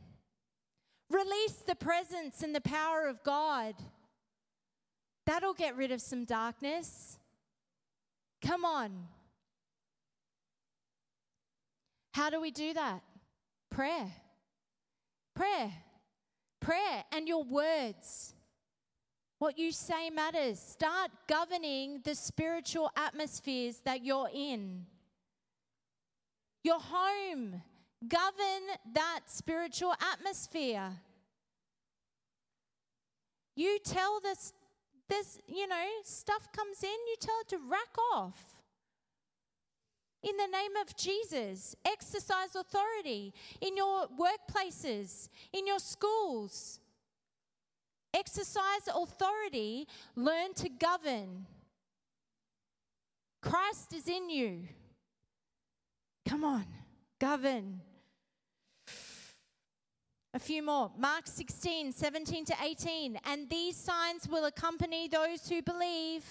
Release 1.09 1.63
the 1.65 1.75
presence 1.75 2.43
and 2.43 2.53
the 2.53 2.61
power 2.61 3.07
of 3.07 3.23
God. 3.23 3.75
That'll 5.25 5.53
get 5.53 5.75
rid 5.75 5.91
of 5.91 6.01
some 6.01 6.25
darkness. 6.25 7.17
Come 8.41 8.65
on. 8.65 9.07
How 12.13 12.29
do 12.29 12.41
we 12.41 12.51
do 12.51 12.73
that? 12.73 13.01
Prayer. 13.69 14.11
Prayer. 15.35 15.71
Prayer 16.59 17.03
and 17.11 17.27
your 17.27 17.43
words. 17.43 18.33
What 19.39 19.57
you 19.59 19.71
say 19.71 20.09
matters. 20.09 20.59
Start 20.59 21.11
governing 21.27 22.01
the 22.03 22.15
spiritual 22.15 22.89
atmospheres 22.97 23.81
that 23.85 24.03
you're 24.03 24.29
in. 24.33 24.85
Your 26.63 26.79
home, 26.79 27.61
govern 28.05 28.93
that 28.93 29.21
spiritual 29.27 29.93
atmosphere. 30.13 30.91
You 33.55 33.79
tell 33.83 34.19
this, 34.21 34.53
this, 35.09 35.39
you 35.47 35.67
know, 35.67 35.85
stuff 36.03 36.51
comes 36.51 36.83
in, 36.83 36.89
you 36.89 37.15
tell 37.19 37.35
it 37.41 37.49
to 37.49 37.57
rack 37.57 37.97
off. 38.13 38.55
In 40.23 40.35
the 40.35 40.47
name 40.47 40.75
of 40.81 40.95
Jesus, 40.95 41.75
exercise 41.85 42.55
authority 42.55 43.33
in 43.61 43.77
your 43.77 44.07
workplaces, 44.07 45.29
in 45.53 45.65
your 45.65 45.79
schools 45.79 46.79
exercise 48.17 48.87
authority, 48.93 49.87
learn 50.15 50.53
to 50.55 50.69
govern. 50.69 51.45
Christ 53.41 53.93
is 53.93 54.07
in 54.07 54.29
you. 54.29 54.67
Come 56.27 56.43
on, 56.43 56.65
govern. 57.19 57.81
A 60.33 60.39
few 60.39 60.61
more. 60.61 60.91
Mark 60.97 61.25
16, 61.25 61.91
17 61.91 62.45
to 62.45 62.53
18. 62.63 63.17
And 63.25 63.49
these 63.49 63.75
signs 63.75 64.27
will 64.29 64.45
accompany 64.45 65.07
those 65.07 65.49
who 65.49 65.61
believe. 65.61 66.23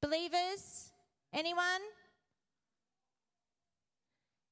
Believers? 0.00 0.92
Anyone? 1.32 1.82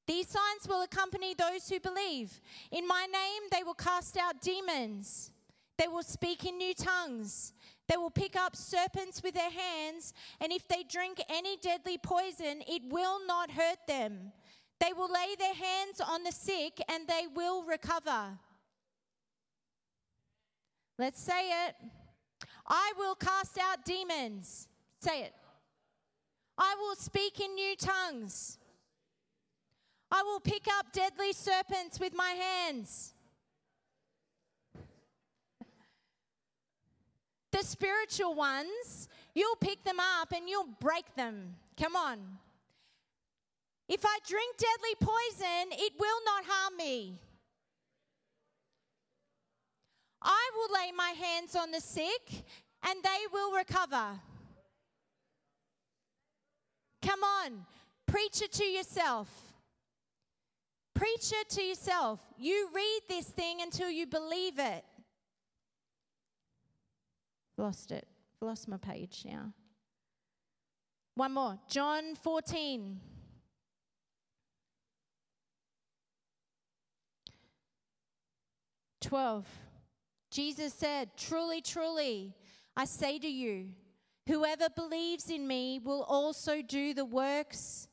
These 0.06 0.28
signs 0.28 0.68
will 0.68 0.82
accompany 0.82 1.34
those 1.34 1.68
who 1.68 1.80
believe. 1.80 2.40
In 2.70 2.86
my 2.86 3.06
name, 3.10 3.42
they 3.50 3.62
will 3.62 3.74
cast 3.74 4.16
out 4.16 4.40
demons. 4.40 5.32
They 5.78 5.88
will 5.88 6.02
speak 6.02 6.44
in 6.44 6.58
new 6.58 6.74
tongues. 6.74 7.52
They 7.88 7.96
will 7.96 8.10
pick 8.10 8.34
up 8.36 8.56
serpents 8.56 9.22
with 9.22 9.34
their 9.34 9.50
hands, 9.50 10.12
and 10.40 10.52
if 10.52 10.66
they 10.66 10.82
drink 10.82 11.22
any 11.28 11.56
deadly 11.56 11.98
poison, 11.98 12.62
it 12.66 12.82
will 12.90 13.24
not 13.26 13.50
hurt 13.50 13.78
them. 13.86 14.32
They 14.80 14.92
will 14.92 15.10
lay 15.10 15.34
their 15.38 15.54
hands 15.54 16.00
on 16.00 16.24
the 16.24 16.32
sick, 16.32 16.80
and 16.88 17.06
they 17.06 17.26
will 17.34 17.62
recover. 17.62 18.38
Let's 20.98 21.20
say 21.20 21.66
it. 21.66 21.76
I 22.66 22.92
will 22.98 23.14
cast 23.14 23.58
out 23.58 23.84
demons. 23.84 24.68
Say 25.00 25.22
it. 25.22 25.34
I 26.58 26.74
will 26.80 26.96
speak 26.96 27.38
in 27.40 27.54
new 27.54 27.76
tongues. 27.76 28.58
I 30.10 30.22
will 30.22 30.40
pick 30.40 30.66
up 30.78 30.92
deadly 30.92 31.32
serpents 31.32 32.00
with 32.00 32.14
my 32.14 32.30
hands. 32.30 33.12
The 37.52 37.62
spiritual 37.62 38.34
ones, 38.34 39.08
you'll 39.34 39.56
pick 39.56 39.82
them 39.84 39.98
up 40.00 40.32
and 40.32 40.48
you'll 40.48 40.68
break 40.80 41.14
them. 41.14 41.56
Come 41.80 41.96
on. 41.96 42.18
If 43.88 44.04
I 44.04 44.18
drink 44.26 44.56
deadly 44.56 44.94
poison, 45.00 45.78
it 45.78 45.92
will 45.98 46.20
not 46.24 46.44
harm 46.46 46.76
me. 46.76 47.20
I 50.22 50.50
will 50.56 50.74
lay 50.74 50.92
my 50.92 51.10
hands 51.10 51.54
on 51.54 51.70
the 51.70 51.80
sick 51.80 52.44
and 52.82 53.02
they 53.02 53.26
will 53.32 53.54
recover. 53.54 54.20
Come 57.02 57.22
on, 57.22 57.64
preach 58.06 58.42
it 58.42 58.52
to 58.54 58.64
yourself. 58.64 59.28
Preach 60.94 61.30
it 61.32 61.48
to 61.50 61.62
yourself. 61.62 62.20
You 62.38 62.68
read 62.74 63.00
this 63.08 63.26
thing 63.26 63.60
until 63.60 63.90
you 63.90 64.06
believe 64.06 64.58
it. 64.58 64.84
Lost 67.58 67.92
it. 67.92 68.06
Lost 68.40 68.68
my 68.68 68.76
page 68.76 69.24
now. 69.24 69.52
One 71.14 71.32
more. 71.32 71.58
John 71.68 72.14
14. 72.14 73.00
Twelve. 79.00 79.46
Jesus 80.30 80.74
said, 80.74 81.10
Truly, 81.16 81.60
truly, 81.60 82.34
I 82.76 82.84
say 82.84 83.18
to 83.18 83.28
you, 83.28 83.68
whoever 84.26 84.68
believes 84.68 85.30
in 85.30 85.46
me 85.46 85.78
will 85.78 86.02
also 86.02 86.60
do 86.60 86.92
the 86.92 87.04
works 87.04 87.88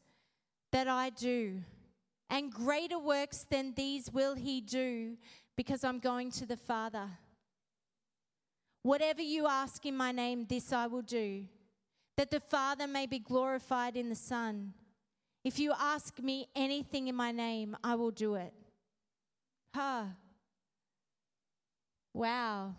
that 0.71 0.87
I 0.87 1.11
do 1.11 1.61
and 2.29 2.51
greater 2.51 2.97
works 2.97 3.45
than 3.49 3.73
these 3.75 4.11
will 4.11 4.33
he 4.33 4.59
do 4.59 5.15
because 5.55 5.83
I'm 5.83 5.99
going 5.99 6.31
to 6.31 6.47
the 6.47 6.57
Father. 6.57 7.07
Whatever 8.83 9.21
you 9.21 9.47
ask 9.47 9.85
in 9.85 9.95
my 9.95 10.11
name, 10.11 10.45
this 10.47 10.73
I 10.73 10.87
will 10.87 11.01
do, 11.01 11.45
that 12.17 12.29
the 12.29 12.41
Father 12.41 12.85
may 12.85 13.05
be 13.05 13.17
glorified 13.17 13.95
in 13.95 14.09
the 14.09 14.15
Son. 14.15 14.73
If 15.43 15.57
you 15.57 15.73
ask 15.79 16.19
me 16.19 16.47
anything 16.53 17.07
in 17.07 17.15
my 17.15 17.31
name, 17.31 17.77
I 17.81 17.95
will 17.95 18.11
do 18.11 18.35
it. 18.35 18.53
Huh. 19.73 20.03
Wow. 22.13 22.75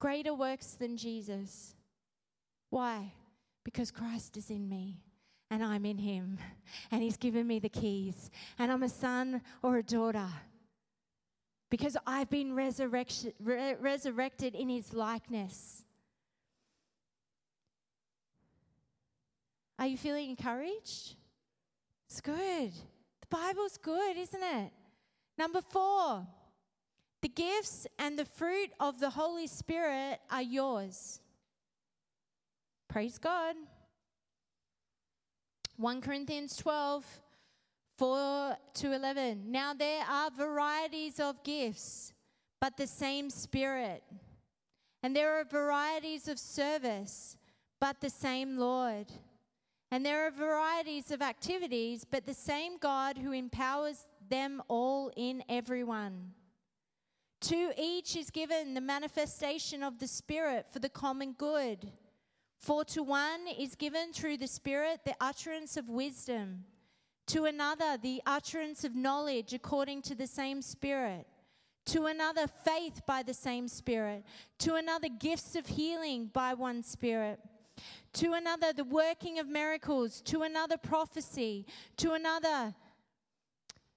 Greater 0.00 0.34
works 0.34 0.72
than 0.72 0.96
Jesus. 0.96 1.74
Why? 2.70 3.12
Because 3.62 3.90
Christ 3.90 4.36
is 4.38 4.50
in 4.50 4.68
me 4.68 5.02
and 5.52 5.62
I'm 5.62 5.84
in 5.84 5.98
him 5.98 6.38
and 6.90 7.02
he's 7.02 7.18
given 7.18 7.46
me 7.46 7.58
the 7.58 7.68
keys 7.68 8.30
and 8.58 8.72
I'm 8.72 8.82
a 8.82 8.88
son 8.88 9.42
or 9.62 9.76
a 9.76 9.82
daughter. 9.82 10.26
Because 11.70 11.94
I've 12.06 12.30
been 12.30 12.54
resurrected, 12.54 13.34
re- 13.38 13.74
resurrected 13.78 14.54
in 14.54 14.70
his 14.70 14.94
likeness. 14.94 15.84
Are 19.78 19.86
you 19.86 19.98
feeling 19.98 20.30
encouraged? 20.30 21.16
It's 22.08 22.20
good. 22.22 22.72
The 22.72 23.26
Bible's 23.28 23.76
good, 23.76 24.16
isn't 24.16 24.42
it? 24.42 24.70
Number 25.36 25.60
four, 25.60 26.26
the 27.20 27.28
gifts 27.28 27.86
and 27.98 28.18
the 28.18 28.24
fruit 28.24 28.70
of 28.80 29.00
the 29.00 29.10
Holy 29.10 29.46
Spirit 29.46 30.18
are 30.30 30.42
yours. 30.42 31.20
Praise 32.88 33.18
God. 33.18 33.54
1 35.76 36.00
Corinthians 36.00 36.56
12, 36.56 37.04
4 37.98 38.56
to 38.74 38.92
11. 38.92 39.50
Now 39.50 39.74
there 39.74 40.04
are 40.08 40.30
varieties 40.30 41.18
of 41.18 41.42
gifts, 41.42 42.12
but 42.60 42.76
the 42.76 42.86
same 42.86 43.30
Spirit. 43.30 44.02
And 45.02 45.16
there 45.16 45.38
are 45.38 45.44
varieties 45.44 46.28
of 46.28 46.38
service, 46.38 47.36
but 47.80 48.00
the 48.00 48.10
same 48.10 48.56
Lord. 48.58 49.06
And 49.90 50.06
there 50.06 50.26
are 50.26 50.30
varieties 50.30 51.10
of 51.10 51.20
activities, 51.20 52.06
but 52.08 52.24
the 52.24 52.34
same 52.34 52.78
God 52.78 53.18
who 53.18 53.32
empowers 53.32 54.06
them 54.30 54.62
all 54.68 55.10
in 55.16 55.42
everyone. 55.48 56.32
To 57.42 57.72
each 57.76 58.16
is 58.16 58.30
given 58.30 58.74
the 58.74 58.80
manifestation 58.80 59.82
of 59.82 59.98
the 59.98 60.06
Spirit 60.06 60.66
for 60.72 60.78
the 60.78 60.88
common 60.88 61.32
good. 61.32 61.90
For 62.62 62.84
to 62.84 63.02
one 63.02 63.48
is 63.58 63.74
given 63.74 64.12
through 64.12 64.36
the 64.36 64.46
Spirit 64.46 65.00
the 65.04 65.16
utterance 65.20 65.76
of 65.76 65.88
wisdom, 65.88 66.62
to 67.26 67.44
another 67.44 67.96
the 68.00 68.22
utterance 68.24 68.84
of 68.84 68.94
knowledge 68.94 69.52
according 69.52 70.02
to 70.02 70.14
the 70.14 70.28
same 70.28 70.62
Spirit, 70.62 71.26
to 71.86 72.04
another 72.04 72.46
faith 72.46 73.02
by 73.04 73.24
the 73.24 73.34
same 73.34 73.66
Spirit, 73.66 74.24
to 74.60 74.76
another 74.76 75.08
gifts 75.08 75.56
of 75.56 75.66
healing 75.66 76.30
by 76.32 76.54
one 76.54 76.84
Spirit, 76.84 77.40
to 78.12 78.32
another 78.34 78.72
the 78.72 78.84
working 78.84 79.40
of 79.40 79.48
miracles, 79.48 80.20
to 80.20 80.42
another 80.42 80.76
prophecy, 80.76 81.66
to 81.96 82.12
another 82.12 82.76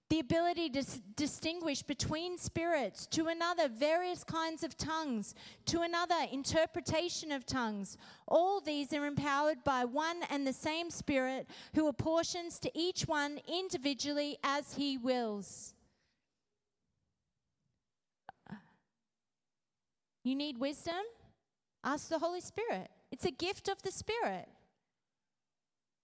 the 0.10 0.20
ability 0.20 0.70
to 0.70 0.80
s- 0.80 1.02
distinguish 1.16 1.82
between 1.82 2.38
spirits, 2.38 3.08
to 3.08 3.28
another, 3.28 3.68
various 3.68 4.24
kinds 4.24 4.64
of 4.64 4.78
tongues, 4.78 5.34
to 5.66 5.82
another, 5.82 6.28
interpretation 6.32 7.32
of 7.32 7.46
tongues. 7.46 7.98
All 8.28 8.62
these 8.62 8.94
are 8.94 9.06
empowered 9.06 9.64
by 9.64 9.84
one 9.84 10.22
and 10.30 10.46
the 10.46 10.54
same 10.54 10.92
Spirit 10.92 11.48
who 11.74 11.88
apportions 11.88 12.60
to 12.60 12.72
each 12.76 13.08
one 13.08 13.40
individually 13.48 14.38
as 14.44 14.76
he 14.76 14.98
wills. 14.98 15.74
You 20.24 20.36
need 20.36 20.58
wisdom? 20.60 21.04
Ask 21.84 22.10
the 22.10 22.20
Holy 22.20 22.42
Spirit. 22.42 22.90
It's 23.12 23.26
a 23.26 23.32
gift 23.32 23.70
of 23.70 23.82
the 23.84 23.92
Spirit. 23.92 24.50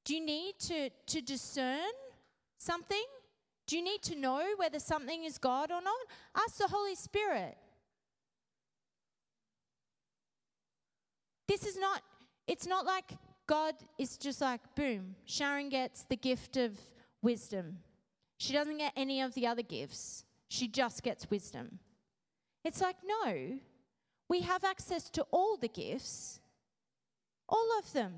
Do 0.05 0.15
you 0.15 0.23
need 0.23 0.59
to, 0.59 0.89
to 1.07 1.21
discern 1.21 1.91
something? 2.57 3.03
Do 3.71 3.77
you 3.77 3.83
need 3.85 4.01
to 4.01 4.17
know 4.17 4.43
whether 4.57 4.79
something 4.79 5.23
is 5.23 5.37
God 5.37 5.71
or 5.71 5.81
not? 5.81 5.95
Ask 6.35 6.57
the 6.57 6.67
Holy 6.67 6.93
Spirit. 6.93 7.55
This 11.47 11.65
is 11.65 11.77
not, 11.77 12.01
it's 12.47 12.67
not 12.67 12.85
like 12.85 13.13
God 13.47 13.75
is 13.97 14.17
just 14.17 14.41
like, 14.41 14.59
boom, 14.75 15.15
Sharon 15.23 15.69
gets 15.69 16.03
the 16.03 16.17
gift 16.17 16.57
of 16.57 16.77
wisdom. 17.21 17.77
She 18.39 18.51
doesn't 18.51 18.77
get 18.77 18.91
any 18.97 19.21
of 19.21 19.35
the 19.35 19.47
other 19.47 19.61
gifts, 19.61 20.25
she 20.49 20.67
just 20.67 21.01
gets 21.01 21.29
wisdom. 21.29 21.79
It's 22.65 22.81
like, 22.81 22.97
no, 23.05 23.57
we 24.27 24.41
have 24.41 24.65
access 24.65 25.09
to 25.11 25.25
all 25.31 25.55
the 25.55 25.69
gifts, 25.69 26.41
all 27.47 27.69
of 27.79 27.93
them. 27.93 28.15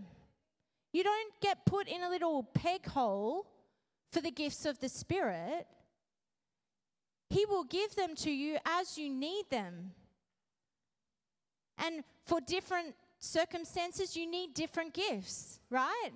You 0.94 1.04
don't 1.04 1.34
get 1.42 1.64
put 1.68 1.88
in 1.88 2.02
a 2.02 2.10
little 2.10 2.42
peg 2.42 2.88
hole 2.88 3.53
for 4.14 4.22
the 4.22 4.32
gifts 4.32 4.66
of 4.66 4.80
the 4.80 4.90
Spirit. 4.90 5.66
He 7.32 7.46
will 7.48 7.64
give 7.64 7.96
them 7.96 8.14
to 8.18 8.32
you 8.32 8.58
as 8.64 8.96
you 8.98 9.10
need 9.10 9.46
them. 9.50 9.92
And 11.80 12.04
for 12.24 12.40
different 12.40 12.94
circumstances, 13.20 14.16
you 14.16 14.30
need 14.30 14.54
different 14.54 14.94
gifts, 14.94 15.60
right? 15.72 16.12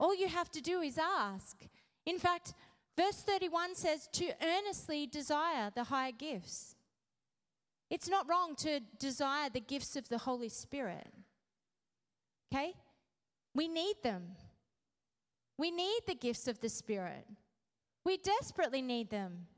All 0.00 0.16
you 0.16 0.26
have 0.26 0.50
to 0.50 0.60
do 0.60 0.80
is 0.80 0.98
ask. 0.98 1.56
In 2.04 2.18
fact, 2.18 2.54
verse 2.96 3.22
31 3.22 3.76
says 3.76 4.08
to 4.14 4.32
earnestly 4.42 5.06
desire 5.06 5.70
the 5.72 5.84
higher 5.84 6.10
gifts. 6.10 6.74
It's 7.90 8.08
not 8.08 8.28
wrong 8.28 8.56
to 8.56 8.80
desire 8.98 9.50
the 9.50 9.60
gifts 9.60 9.94
of 9.94 10.08
the 10.08 10.18
Holy 10.18 10.48
Spirit. 10.48 11.06
Okay? 12.52 12.74
We 13.60 13.68
need 13.68 13.96
them. 14.02 14.22
We 15.58 15.70
need 15.70 16.00
the 16.06 16.14
gifts 16.14 16.48
of 16.48 16.60
the 16.60 16.70
Spirit. 16.70 17.26
We 18.06 18.16
desperately 18.16 18.80
need 18.80 19.10
them. 19.10 19.48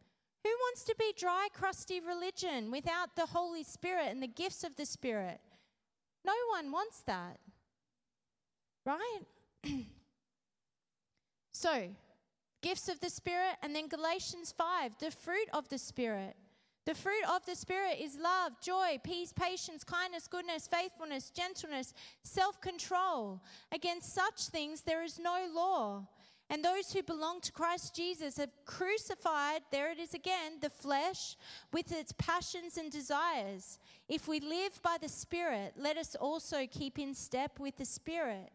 Who 0.43 0.51
wants 0.51 0.83
to 0.87 0.97
be 0.99 1.15
dry, 1.17 1.47
crusty 1.55 2.01
religion 2.01 2.73
without 2.73 3.15
the 3.15 3.27
Holy 3.27 3.63
Spirit 3.63 4.09
and 4.09 4.21
the 4.21 4.27
gifts 4.27 4.65
of 4.65 4.75
the 4.75 4.87
Spirit? 4.87 5.39
No 6.25 6.33
one 6.51 6.73
wants 6.73 7.03
that. 7.03 7.39
Right? 8.85 9.21
so, 11.53 11.87
gifts 12.61 12.89
of 12.89 12.99
the 12.99 13.09
Spirit, 13.09 13.55
and 13.63 13.73
then 13.73 13.87
Galatians 13.87 14.53
5, 14.59 14.95
the 14.99 15.13
fruit 15.13 15.49
of 15.53 15.69
the 15.69 15.79
Spirit. 15.79 16.35
The 16.85 16.95
fruit 16.95 17.25
of 17.33 17.47
the 17.47 17.55
Spirit 17.55 17.99
is 18.01 18.19
love, 18.21 18.61
joy, 18.61 18.99
peace, 19.05 19.33
patience, 19.33 19.85
kindness, 19.85 20.27
goodness, 20.27 20.67
faithfulness, 20.67 21.31
gentleness, 21.31 21.95
self 22.25 22.61
control. 22.61 23.41
Against 23.73 24.13
such 24.13 24.47
things 24.47 24.81
there 24.81 25.05
is 25.05 25.19
no 25.19 25.47
law. 25.55 26.09
And 26.51 26.63
those 26.63 26.93
who 26.93 27.03
belong 27.03 27.41
to 27.43 27.53
Christ 27.53 27.95
Jesus 27.95 28.37
have 28.37 28.51
crucified, 28.67 29.63
there 29.71 29.91
it 29.91 29.99
is 29.99 30.13
again, 30.13 30.59
the 30.61 30.71
flesh 30.71 31.37
with 31.73 31.93
its 31.93 32.13
passions 32.19 32.77
and 32.77 32.91
desires. 32.91 33.79
If 34.09 34.27
we 34.27 34.41
live 34.41 34.83
by 34.83 34.97
the 35.01 35.09
Spirit, 35.09 35.75
let 35.79 35.97
us 35.97 36.17
also 36.17 36.67
keep 36.67 36.99
in 36.99 37.15
step 37.15 37.61
with 37.61 37.77
the 37.77 37.85
Spirit. 37.85 38.51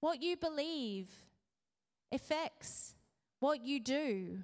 What 0.00 0.22
you 0.22 0.36
believe 0.36 1.08
affects 2.12 2.95
what 3.40 3.64
you 3.64 3.80
do. 3.80 4.38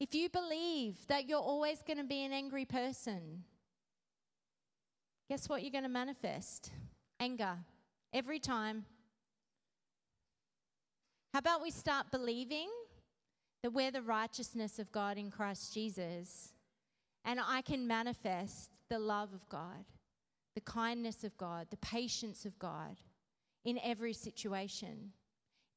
If 0.00 0.14
you 0.14 0.28
believe 0.28 1.06
that 1.08 1.28
you're 1.28 1.38
always 1.38 1.82
going 1.82 1.98
to 1.98 2.04
be 2.04 2.24
an 2.24 2.32
angry 2.32 2.64
person, 2.64 3.44
guess 5.28 5.48
what 5.48 5.62
you're 5.62 5.70
going 5.70 5.84
to 5.84 5.88
manifest? 5.90 6.70
Anger. 7.20 7.56
Every 8.12 8.38
time. 8.38 8.84
How 11.32 11.38
about 11.38 11.62
we 11.62 11.70
start 11.70 12.10
believing 12.10 12.68
that 13.62 13.72
we're 13.72 13.90
the 13.90 14.02
righteousness 14.02 14.78
of 14.78 14.92
God 14.92 15.16
in 15.16 15.30
Christ 15.30 15.72
Jesus 15.72 16.52
and 17.24 17.40
I 17.40 17.62
can 17.62 17.86
manifest 17.86 18.70
the 18.90 18.98
love 18.98 19.32
of 19.32 19.48
God, 19.48 19.84
the 20.54 20.60
kindness 20.60 21.24
of 21.24 21.36
God, 21.38 21.68
the 21.70 21.78
patience 21.78 22.44
of 22.44 22.58
God 22.58 23.00
in 23.64 23.78
every 23.82 24.12
situation? 24.12 25.12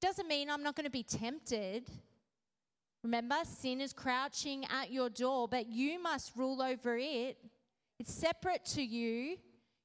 Doesn't 0.02 0.28
mean 0.28 0.50
I'm 0.50 0.64
not 0.64 0.76
going 0.76 0.86
to 0.86 0.92
be 0.92 1.04
tempted. 1.04 1.90
Remember, 3.04 3.38
sin 3.44 3.82
is 3.82 3.94
crouching 3.94 4.66
at 4.66 4.92
your 4.92 5.10
door, 5.10 5.48
but 5.48 5.68
you 5.68 6.02
must 6.02 6.34
rule 6.36 6.62
over 6.62 6.98
it. 6.98 7.38
It's 8.00 8.14
separate 8.14 8.66
to 8.66 8.84
you. 8.84 9.38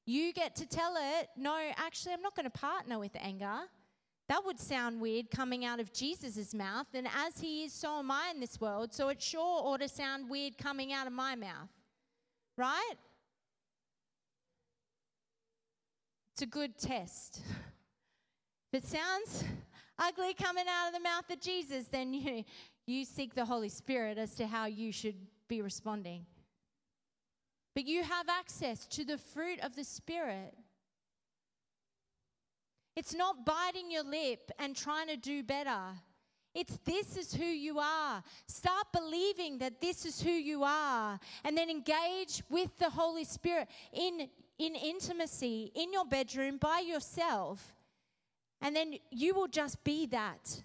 You 0.05 0.33
get 0.33 0.55
to 0.57 0.67
tell 0.67 0.95
it, 0.97 1.29
no, 1.37 1.57
actually, 1.77 2.13
I'm 2.13 2.21
not 2.21 2.35
going 2.35 2.45
to 2.45 2.49
partner 2.49 2.99
with 2.99 3.15
anger. 3.19 3.61
That 4.29 4.45
would 4.45 4.59
sound 4.59 5.01
weird 5.01 5.31
coming 5.31 5.65
out 5.65 5.79
of 5.79 5.93
Jesus' 5.93 6.53
mouth. 6.53 6.87
And 6.93 7.07
as 7.07 7.39
he 7.39 7.65
is, 7.65 7.73
so 7.73 7.99
am 7.99 8.11
I 8.11 8.31
in 8.33 8.39
this 8.39 8.59
world. 8.59 8.93
So 8.93 9.09
it 9.09 9.21
sure 9.21 9.41
ought 9.41 9.81
to 9.81 9.87
sound 9.87 10.29
weird 10.29 10.57
coming 10.57 10.93
out 10.93 11.07
of 11.07 11.13
my 11.13 11.35
mouth. 11.35 11.69
Right? 12.57 12.95
It's 16.33 16.41
a 16.41 16.47
good 16.47 16.77
test. 16.77 17.41
If 18.71 18.85
it 18.85 18.89
sounds 18.89 19.43
ugly 19.99 20.33
coming 20.33 20.65
out 20.69 20.87
of 20.87 20.93
the 20.93 20.99
mouth 20.99 21.29
of 21.29 21.39
Jesus, 21.39 21.85
then 21.87 22.13
you, 22.13 22.43
you 22.85 23.05
seek 23.05 23.33
the 23.33 23.45
Holy 23.45 23.69
Spirit 23.69 24.17
as 24.17 24.35
to 24.35 24.47
how 24.47 24.65
you 24.65 24.91
should 24.91 25.15
be 25.47 25.61
responding. 25.61 26.25
But 27.75 27.85
you 27.85 28.03
have 28.03 28.29
access 28.29 28.85
to 28.87 29.03
the 29.03 29.17
fruit 29.17 29.59
of 29.61 29.75
the 29.75 29.83
Spirit. 29.83 30.55
It's 32.95 33.15
not 33.15 33.45
biting 33.45 33.89
your 33.89 34.03
lip 34.03 34.51
and 34.59 34.75
trying 34.75 35.07
to 35.07 35.17
do 35.17 35.41
better. 35.41 35.79
It's 36.53 36.77
this 36.85 37.17
is 37.17 37.33
who 37.33 37.45
you 37.45 37.79
are. 37.79 38.23
Start 38.47 38.85
believing 38.93 39.57
that 39.57 39.81
this 39.81 40.05
is 40.05 40.21
who 40.21 40.29
you 40.29 40.63
are 40.63 41.19
and 41.43 41.57
then 41.57 41.69
engage 41.71 42.43
with 42.49 42.77
the 42.77 42.91
Holy 42.91 43.23
Spirit 43.23 43.67
in, 43.91 44.29
in 44.59 44.75
intimacy 44.75 45.71
in 45.73 45.91
your 45.91 46.05
bedroom 46.05 46.57
by 46.57 46.79
yourself 46.79 47.73
and 48.63 48.75
then 48.75 48.95
you 49.11 49.35
will 49.35 49.47
just 49.47 49.83
be 49.83 50.07
that 50.07 50.63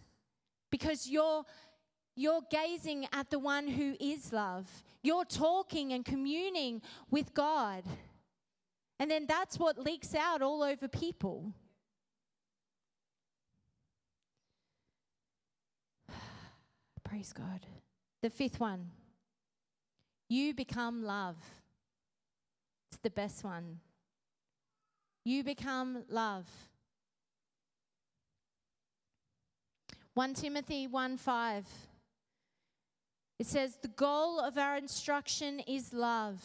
because 0.70 1.08
you're 1.08 1.44
you're 2.14 2.40
gazing 2.50 3.06
at 3.12 3.28
the 3.30 3.38
one 3.38 3.68
who 3.68 3.94
is 4.00 4.32
love. 4.32 4.66
You're 5.02 5.24
talking 5.24 5.92
and 5.92 6.04
communing 6.04 6.82
with 7.10 7.32
God. 7.32 7.84
And 8.98 9.08
then 9.08 9.26
that's 9.28 9.56
what 9.56 9.78
leaks 9.78 10.16
out 10.16 10.42
all 10.42 10.64
over 10.64 10.88
people. 10.88 11.52
Praise 17.04 17.32
God. 17.32 17.66
The 18.22 18.30
fifth 18.30 18.58
one 18.58 18.90
you 20.28 20.54
become 20.54 21.04
love. 21.04 21.36
It's 22.90 23.00
the 23.00 23.10
best 23.10 23.44
one. 23.44 23.78
You 25.24 25.42
become 25.42 26.04
love. 26.08 26.46
1 30.18 30.34
Timothy 30.34 30.88
1 30.88 31.16
5. 31.16 31.64
It 33.38 33.46
says, 33.46 33.78
The 33.80 33.86
goal 33.86 34.40
of 34.40 34.58
our 34.58 34.76
instruction 34.76 35.60
is 35.60 35.92
love, 35.92 36.42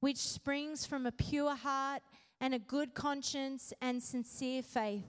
which 0.00 0.18
springs 0.18 0.84
from 0.84 1.06
a 1.06 1.10
pure 1.10 1.54
heart 1.54 2.02
and 2.38 2.52
a 2.52 2.58
good 2.58 2.92
conscience 2.92 3.72
and 3.80 4.02
sincere 4.02 4.62
faith. 4.62 5.08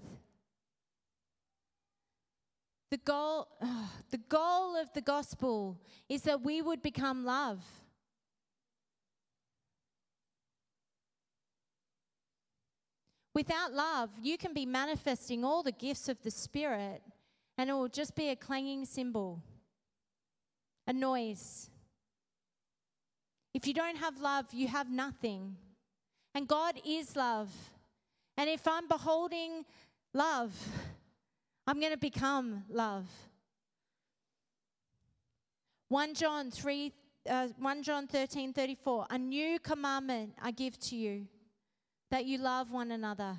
The 2.90 3.00
goal, 3.00 3.50
oh, 3.62 3.92
the 4.12 4.18
goal 4.30 4.78
of 4.78 4.94
the 4.94 5.02
gospel 5.02 5.78
is 6.08 6.22
that 6.22 6.46
we 6.46 6.62
would 6.62 6.82
become 6.82 7.26
love. 7.26 7.66
Without 13.36 13.74
love, 13.74 14.12
you 14.22 14.38
can 14.38 14.54
be 14.54 14.66
manifesting 14.66 15.44
all 15.44 15.64
the 15.64 15.74
gifts 15.74 16.08
of 16.08 16.24
the 16.24 16.32
Spirit 16.32 17.02
and 17.58 17.70
it 17.70 17.74
will 17.74 17.88
just 17.88 18.16
be 18.16 18.30
a 18.30 18.36
clanging 18.36 18.86
cymbal, 18.86 19.42
a 20.86 20.94
noise. 20.94 21.70
If 23.54 23.66
you 23.66 23.74
don't 23.74 23.98
have 23.98 24.20
love, 24.22 24.54
you 24.54 24.68
have 24.68 24.90
nothing. 24.90 25.56
And 26.36 26.48
God 26.48 26.80
is 26.86 27.16
love. 27.16 27.50
And 28.38 28.48
if 28.50 28.68
I'm 28.68 28.88
beholding 28.88 29.66
love, 30.14 30.54
I'm 31.66 31.80
going 31.80 31.92
to 31.92 31.98
become 31.98 32.64
love. 32.70 33.08
1 35.90 36.14
John 36.14 36.52
3 36.52 36.94
uh, 37.30 37.48
1 37.60 37.84
John 37.84 38.08
13 38.08 38.54
34 38.54 39.08
A 39.10 39.18
new 39.18 39.60
commandment 39.60 40.34
I 40.42 40.52
give 40.52 40.80
to 40.80 40.96
you 40.96 41.28
that 42.10 42.26
you 42.26 42.38
love 42.38 42.72
one 42.72 42.92
another 42.92 43.38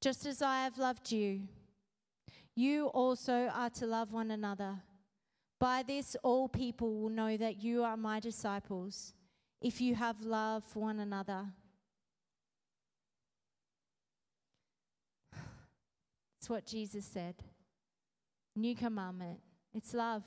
just 0.00 0.24
as 0.24 0.40
I 0.40 0.64
have 0.64 0.78
loved 0.78 1.12
you 1.12 1.42
you 2.56 2.86
also 2.86 3.50
are 3.54 3.70
to 3.70 3.86
love 3.86 4.12
one 4.12 4.30
another. 4.30 4.80
By 5.60 5.82
this, 5.86 6.16
all 6.22 6.48
people 6.48 6.94
will 6.94 7.10
know 7.10 7.36
that 7.36 7.62
you 7.62 7.84
are 7.84 7.96
my 7.96 8.18
disciples 8.18 9.12
if 9.60 9.80
you 9.80 9.94
have 9.94 10.22
love 10.22 10.64
for 10.64 10.80
one 10.80 10.98
another. 10.98 11.46
It's 16.40 16.48
what 16.48 16.66
Jesus 16.66 17.04
said. 17.04 17.34
New 18.54 18.74
commandment 18.74 19.40
it's 19.74 19.92
love. 19.92 20.22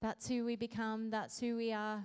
That's 0.00 0.28
who 0.28 0.44
we 0.44 0.54
become, 0.54 1.10
that's 1.10 1.40
who 1.40 1.56
we 1.56 1.72
are. 1.72 2.04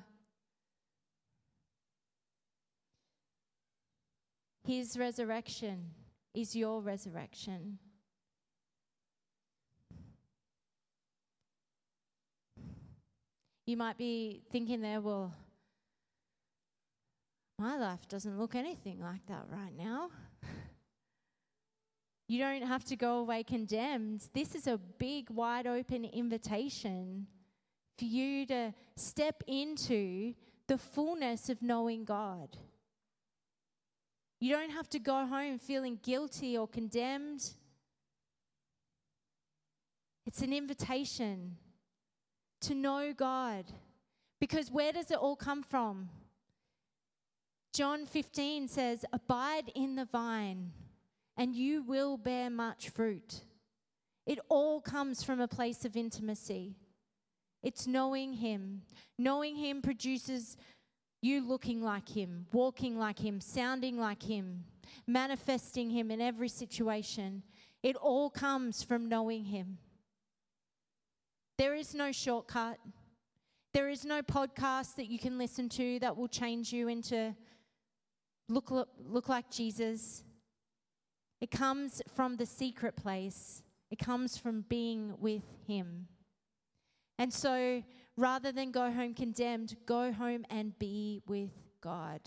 His 4.66 4.98
resurrection 4.98 5.92
is 6.42 6.56
your 6.56 6.82
resurrection. 6.82 7.80
You 13.66 13.78
might 13.78 13.98
be 13.98 14.42
thinking 14.52 14.82
there, 14.82 15.00
well, 15.00 15.34
my 17.60 17.78
life 17.78 18.08
doesn't 18.08 18.40
look 18.40 18.56
anything 18.56 19.00
like 19.02 19.26
that 19.28 19.46
right 19.50 19.76
now. 19.78 20.10
You 22.28 22.40
don't 22.40 22.62
have 22.62 22.84
to 22.86 22.96
go 22.96 23.18
away 23.18 23.44
condemned. 23.44 24.28
This 24.34 24.54
is 24.54 24.68
a 24.68 24.78
big, 24.78 25.32
wide 25.32 25.66
open 25.66 26.06
invitation 26.06 27.26
for 27.98 28.06
you 28.06 28.46
to 28.46 28.74
step 28.96 29.44
into 29.48 30.36
the 30.68 30.78
fullness 30.78 31.50
of 31.50 31.62
knowing 31.62 32.06
God. 32.06 32.56
You 34.40 34.56
don't 34.56 34.72
have 34.72 34.90
to 34.92 35.00
go 35.00 35.26
home 35.26 35.60
feeling 35.60 36.00
guilty 36.02 36.58
or 36.58 36.68
condemned. 36.68 37.52
It's 40.26 40.42
an 40.42 40.54
invitation 40.54 41.58
to 42.62 42.76
know 42.76 43.14
God. 43.14 43.66
Because 44.40 44.72
where 44.72 44.94
does 44.94 45.12
it 45.12 45.18
all 45.18 45.36
come 45.36 45.64
from? 45.64 46.10
John 47.74 48.06
15 48.06 48.68
says, 48.68 49.06
Abide 49.12 49.72
in 49.76 49.96
the 49.96 50.06
vine, 50.06 50.72
and 51.38 51.54
you 51.54 51.84
will 51.84 52.18
bear 52.18 52.50
much 52.50 52.90
fruit. 52.90 53.42
It 54.26 54.40
all 54.48 54.80
comes 54.80 55.24
from 55.24 55.42
a 55.42 55.48
place 55.48 55.86
of 55.86 55.98
intimacy. 55.98 56.78
It's 57.62 57.88
knowing 57.88 58.34
Him. 58.34 58.84
Knowing 59.18 59.56
Him 59.56 59.82
produces 59.82 60.56
you 61.22 61.46
looking 61.46 61.82
like 61.82 62.10
Him, 62.10 62.48
walking 62.52 62.98
like 62.98 63.20
Him, 63.20 63.42
sounding 63.42 64.00
like 64.00 64.24
Him, 64.24 64.64
manifesting 65.06 65.90
Him 65.90 66.12
in 66.12 66.22
every 66.22 66.50
situation. 66.50 67.44
It 67.84 67.96
all 67.96 68.30
comes 68.30 68.84
from 68.84 69.10
knowing 69.10 69.46
Him. 69.46 69.78
There 71.58 71.76
is 71.76 71.94
no 71.94 72.12
shortcut. 72.12 72.78
There 73.74 73.90
is 73.90 74.06
no 74.06 74.22
podcast 74.22 74.96
that 74.96 75.08
you 75.08 75.20
can 75.20 75.38
listen 75.38 75.70
to 75.70 76.00
that 76.00 76.16
will 76.16 76.28
change 76.28 76.74
you 76.74 76.88
into 76.88 77.36
look, 78.48 78.72
look, 78.72 78.90
look 78.98 79.30
like 79.30 79.52
Jesus. 79.52 80.24
It 81.42 81.52
comes 81.52 82.02
from 82.16 82.38
the 82.38 82.46
secret 82.46 82.96
place, 82.96 83.64
it 83.92 84.00
comes 84.00 84.38
from 84.38 84.66
being 84.68 85.16
with 85.20 85.44
Him. 85.68 86.08
And 87.18 87.34
so 87.34 87.84
rather 88.20 88.52
than 88.52 88.72
go 88.72 88.92
home 88.92 89.14
condemned, 89.14 89.76
go 89.86 90.12
home 90.12 90.46
and 90.50 90.78
be 90.78 91.22
with 91.26 91.52
God. 91.82 92.20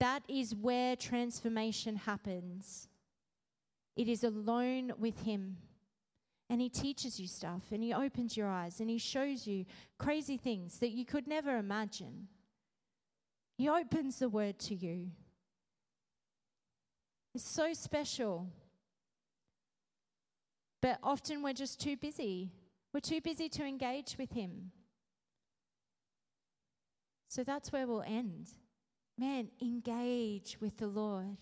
That 0.00 0.22
is 0.28 0.54
where 0.54 0.96
transformation 0.96 1.96
happens. 1.96 2.88
It 3.96 4.08
is 4.08 4.22
alone 4.22 4.92
with 4.98 5.22
Him. 5.22 5.56
And 6.50 6.60
He 6.60 6.68
teaches 6.68 7.18
you 7.18 7.26
stuff, 7.26 7.62
and 7.72 7.82
He 7.82 7.94
opens 7.94 8.36
your 8.36 8.48
eyes, 8.48 8.80
and 8.80 8.90
He 8.90 8.98
shows 8.98 9.46
you 9.46 9.64
crazy 9.98 10.36
things 10.36 10.78
that 10.80 10.90
you 10.90 11.06
could 11.06 11.26
never 11.26 11.56
imagine. 11.56 12.28
He 13.56 13.68
opens 13.68 14.18
the 14.18 14.28
word 14.28 14.58
to 14.60 14.74
you. 14.74 15.10
It's 17.34 17.48
so 17.48 17.72
special. 17.72 18.48
But 20.82 20.98
often 21.02 21.42
we're 21.42 21.54
just 21.54 21.80
too 21.80 21.96
busy. 21.96 22.52
We're 22.94 23.00
too 23.00 23.20
busy 23.20 23.50
to 23.50 23.64
engage 23.64 24.16
with 24.18 24.32
Him. 24.32 24.70
So 27.28 27.44
that's 27.44 27.72
where 27.72 27.86
we'll 27.86 28.02
end. 28.02 28.48
Man, 29.18 29.48
engage 29.60 30.56
with 30.60 30.78
the 30.78 30.86
Lord. 30.86 31.38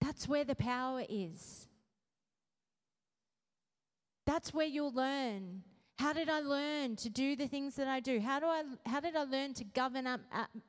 That's 0.00 0.26
where 0.26 0.44
the 0.44 0.56
power 0.56 1.02
is. 1.08 1.68
That's 4.24 4.52
where 4.52 4.66
you'll 4.66 4.92
learn 4.92 5.62
how 5.98 6.12
did 6.12 6.28
I 6.28 6.40
learn 6.40 6.94
to 6.96 7.08
do 7.08 7.36
the 7.36 7.46
things 7.46 7.74
that 7.76 7.88
I 7.88 8.00
do? 8.00 8.20
How, 8.20 8.38
do 8.38 8.46
I, 8.46 8.64
how 8.84 9.00
did 9.00 9.16
I 9.16 9.24
learn 9.24 9.54
to 9.54 9.64
govern 9.64 10.06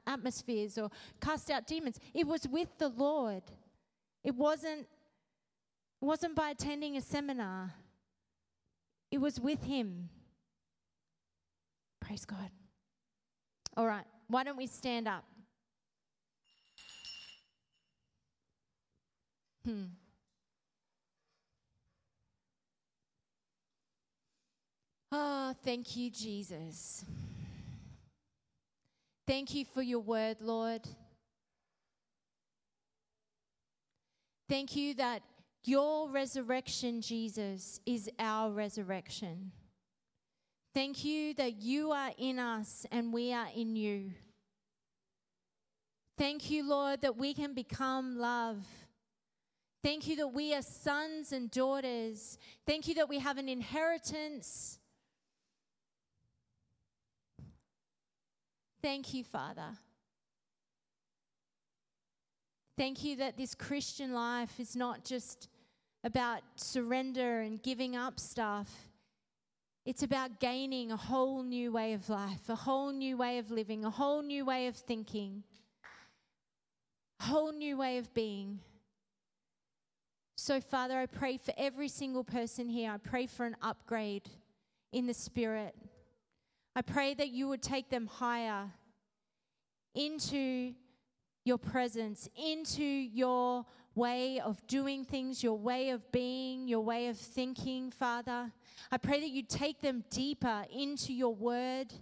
atmospheres 0.06 0.78
or 0.78 0.90
cast 1.20 1.52
out 1.52 1.68
demons? 1.68 2.00
It 2.14 2.26
was 2.26 2.48
with 2.48 2.70
the 2.78 2.88
Lord. 2.88 3.44
It 4.24 4.36
wasn't, 4.36 4.88
it 6.02 6.06
wasn't 6.06 6.34
by 6.34 6.52
attending 6.52 6.96
a 6.96 7.02
seminar, 7.02 7.74
it 9.12 9.20
was 9.20 9.40
with 9.40 9.64
Him. 9.64 10.10
Praise 12.02 12.26
God. 12.26 12.50
All 13.76 13.86
right, 13.86 14.06
why 14.28 14.44
don't 14.44 14.58
we 14.58 14.68
stand 14.68 15.08
up? 15.08 15.24
Hmm. 19.66 19.84
Oh, 25.12 25.54
thank 25.64 25.96
you, 25.96 26.10
Jesus. 26.10 27.06
Thank 29.26 29.54
you 29.54 29.66
for 29.66 29.82
your 29.82 30.00
word, 30.00 30.38
Lord. 30.42 30.82
Thank 34.50 34.76
you 34.76 34.94
that 34.96 35.22
your 35.64 36.10
resurrection, 36.10 37.02
Jesus, 37.02 37.80
is 37.86 38.10
our 38.20 38.52
resurrection. 38.52 39.52
Thank 40.74 41.04
you 41.04 41.34
that 41.36 41.62
you 41.62 41.92
are 41.92 42.12
in 42.18 42.40
us 42.40 42.86
and 42.92 43.12
we 43.12 43.34
are 43.34 43.48
in 43.56 43.76
you. 43.76 44.12
Thank 46.18 46.50
you, 46.50 46.68
Lord, 46.68 47.02
that 47.02 47.18
we 47.18 47.34
can 47.34 47.54
become 47.54 48.18
love. 48.18 48.66
Thank 49.84 50.08
you 50.08 50.16
that 50.18 50.28
we 50.30 50.54
are 50.54 50.62
sons 50.62 51.32
and 51.32 51.50
daughters. 51.52 52.38
Thank 52.66 52.88
you 52.88 52.96
that 52.96 53.08
we 53.08 53.20
have 53.20 53.38
an 53.38 53.48
inheritance. 53.48 54.80
Thank 58.82 59.14
you, 59.14 59.24
Father. 59.24 59.78
Thank 62.78 63.04
you 63.04 63.16
that 63.16 63.38
this 63.38 63.56
Christian 63.56 64.14
life 64.14 64.60
is 64.60 64.76
not 64.76 65.04
just 65.04 65.50
about 66.04 66.42
surrender 66.56 67.42
and 67.42 67.62
giving 67.62 67.96
up 67.96 68.20
stuff. 68.20 68.72
It's 69.84 70.04
about 70.04 70.40
gaining 70.40 70.92
a 70.92 70.98
whole 70.98 71.42
new 71.42 71.72
way 71.72 71.94
of 71.94 72.08
life, 72.08 72.50
a 72.50 72.56
whole 72.56 72.92
new 72.92 73.18
way 73.18 73.40
of 73.40 73.50
living, 73.50 73.84
a 73.84 73.90
whole 73.90 74.22
new 74.22 74.46
way 74.46 74.68
of 74.68 74.76
thinking, 74.76 75.44
a 77.20 77.24
whole 77.24 77.52
new 77.52 77.78
way 77.78 77.98
of 77.98 78.14
being. 78.14 78.60
So, 80.36 80.62
Father, 80.62 81.00
I 81.00 81.08
pray 81.08 81.38
for 81.38 81.54
every 81.58 81.88
single 81.88 82.24
person 82.24 82.70
here. 82.70 82.92
I 82.92 82.98
pray 82.98 83.26
for 83.26 83.48
an 83.48 83.56
upgrade 83.64 84.30
in 84.94 85.08
the 85.08 85.16
Spirit. 85.16 85.74
I 86.76 86.84
pray 86.84 87.16
that 87.16 87.30
you 87.30 87.48
would 87.48 87.64
take 87.64 87.90
them 87.90 88.06
higher 88.06 88.70
into 89.96 90.76
your 91.48 91.58
presence, 91.58 92.30
into 92.36 92.84
your 92.84 93.66
way 93.96 94.40
of 94.40 94.66
doing 94.68 95.04
things, 95.04 95.42
your 95.42 95.58
way 95.58 95.90
of 95.90 96.12
being, 96.12 96.68
your 96.68 96.82
way 96.82 97.08
of 97.08 97.18
thinking, 97.18 97.90
Father. 97.90 98.52
I 98.92 98.98
pray 98.98 99.20
that 99.22 99.30
you'd 99.30 99.50
take 99.50 99.82
them 99.82 100.04
deeper 100.12 100.66
into 100.72 101.14
your 101.14 101.34
word. 101.34 101.94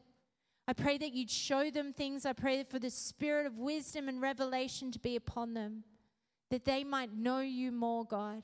I 0.68 0.74
pray 0.74 0.98
that 0.98 1.14
you'd 1.14 1.30
show 1.30 1.70
them 1.70 1.94
things. 1.94 2.26
I 2.26 2.34
pray 2.34 2.64
for 2.64 2.80
the 2.80 2.90
spirit 2.90 3.46
of 3.46 3.58
wisdom 3.58 4.10
and 4.10 4.22
revelation 4.22 4.92
to 4.92 5.00
be 5.00 5.16
upon 5.16 5.54
them, 5.54 5.84
that 6.50 6.66
they 6.66 6.84
might 6.84 7.16
know 7.16 7.40
you 7.40 7.72
more, 7.72 8.04
God. 8.04 8.43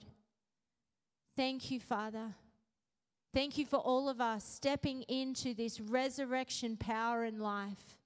Thank 1.35 1.71
you, 1.71 1.79
Father. 1.79 2.35
Thank 3.33 3.57
you 3.57 3.65
for 3.65 3.77
all 3.77 4.09
of 4.09 4.19
us 4.21 4.43
stepping 4.43 5.03
into 5.03 5.53
this 5.53 5.79
resurrection 5.79 6.77
power 6.77 7.23
and 7.23 7.41
life. 7.41 7.97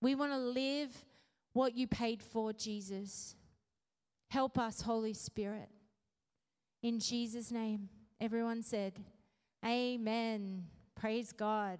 We 0.00 0.14
want 0.14 0.32
to 0.32 0.38
live 0.38 0.90
what 1.52 1.76
you 1.76 1.86
paid 1.86 2.22
for, 2.22 2.52
Jesus. 2.52 3.34
Help 4.30 4.58
us, 4.58 4.82
Holy 4.82 5.14
Spirit. 5.14 5.70
In 6.82 7.00
Jesus' 7.00 7.50
name, 7.50 7.88
everyone 8.20 8.62
said, 8.62 8.92
Amen. 9.64 10.64
Praise 10.94 11.32
God. 11.32 11.78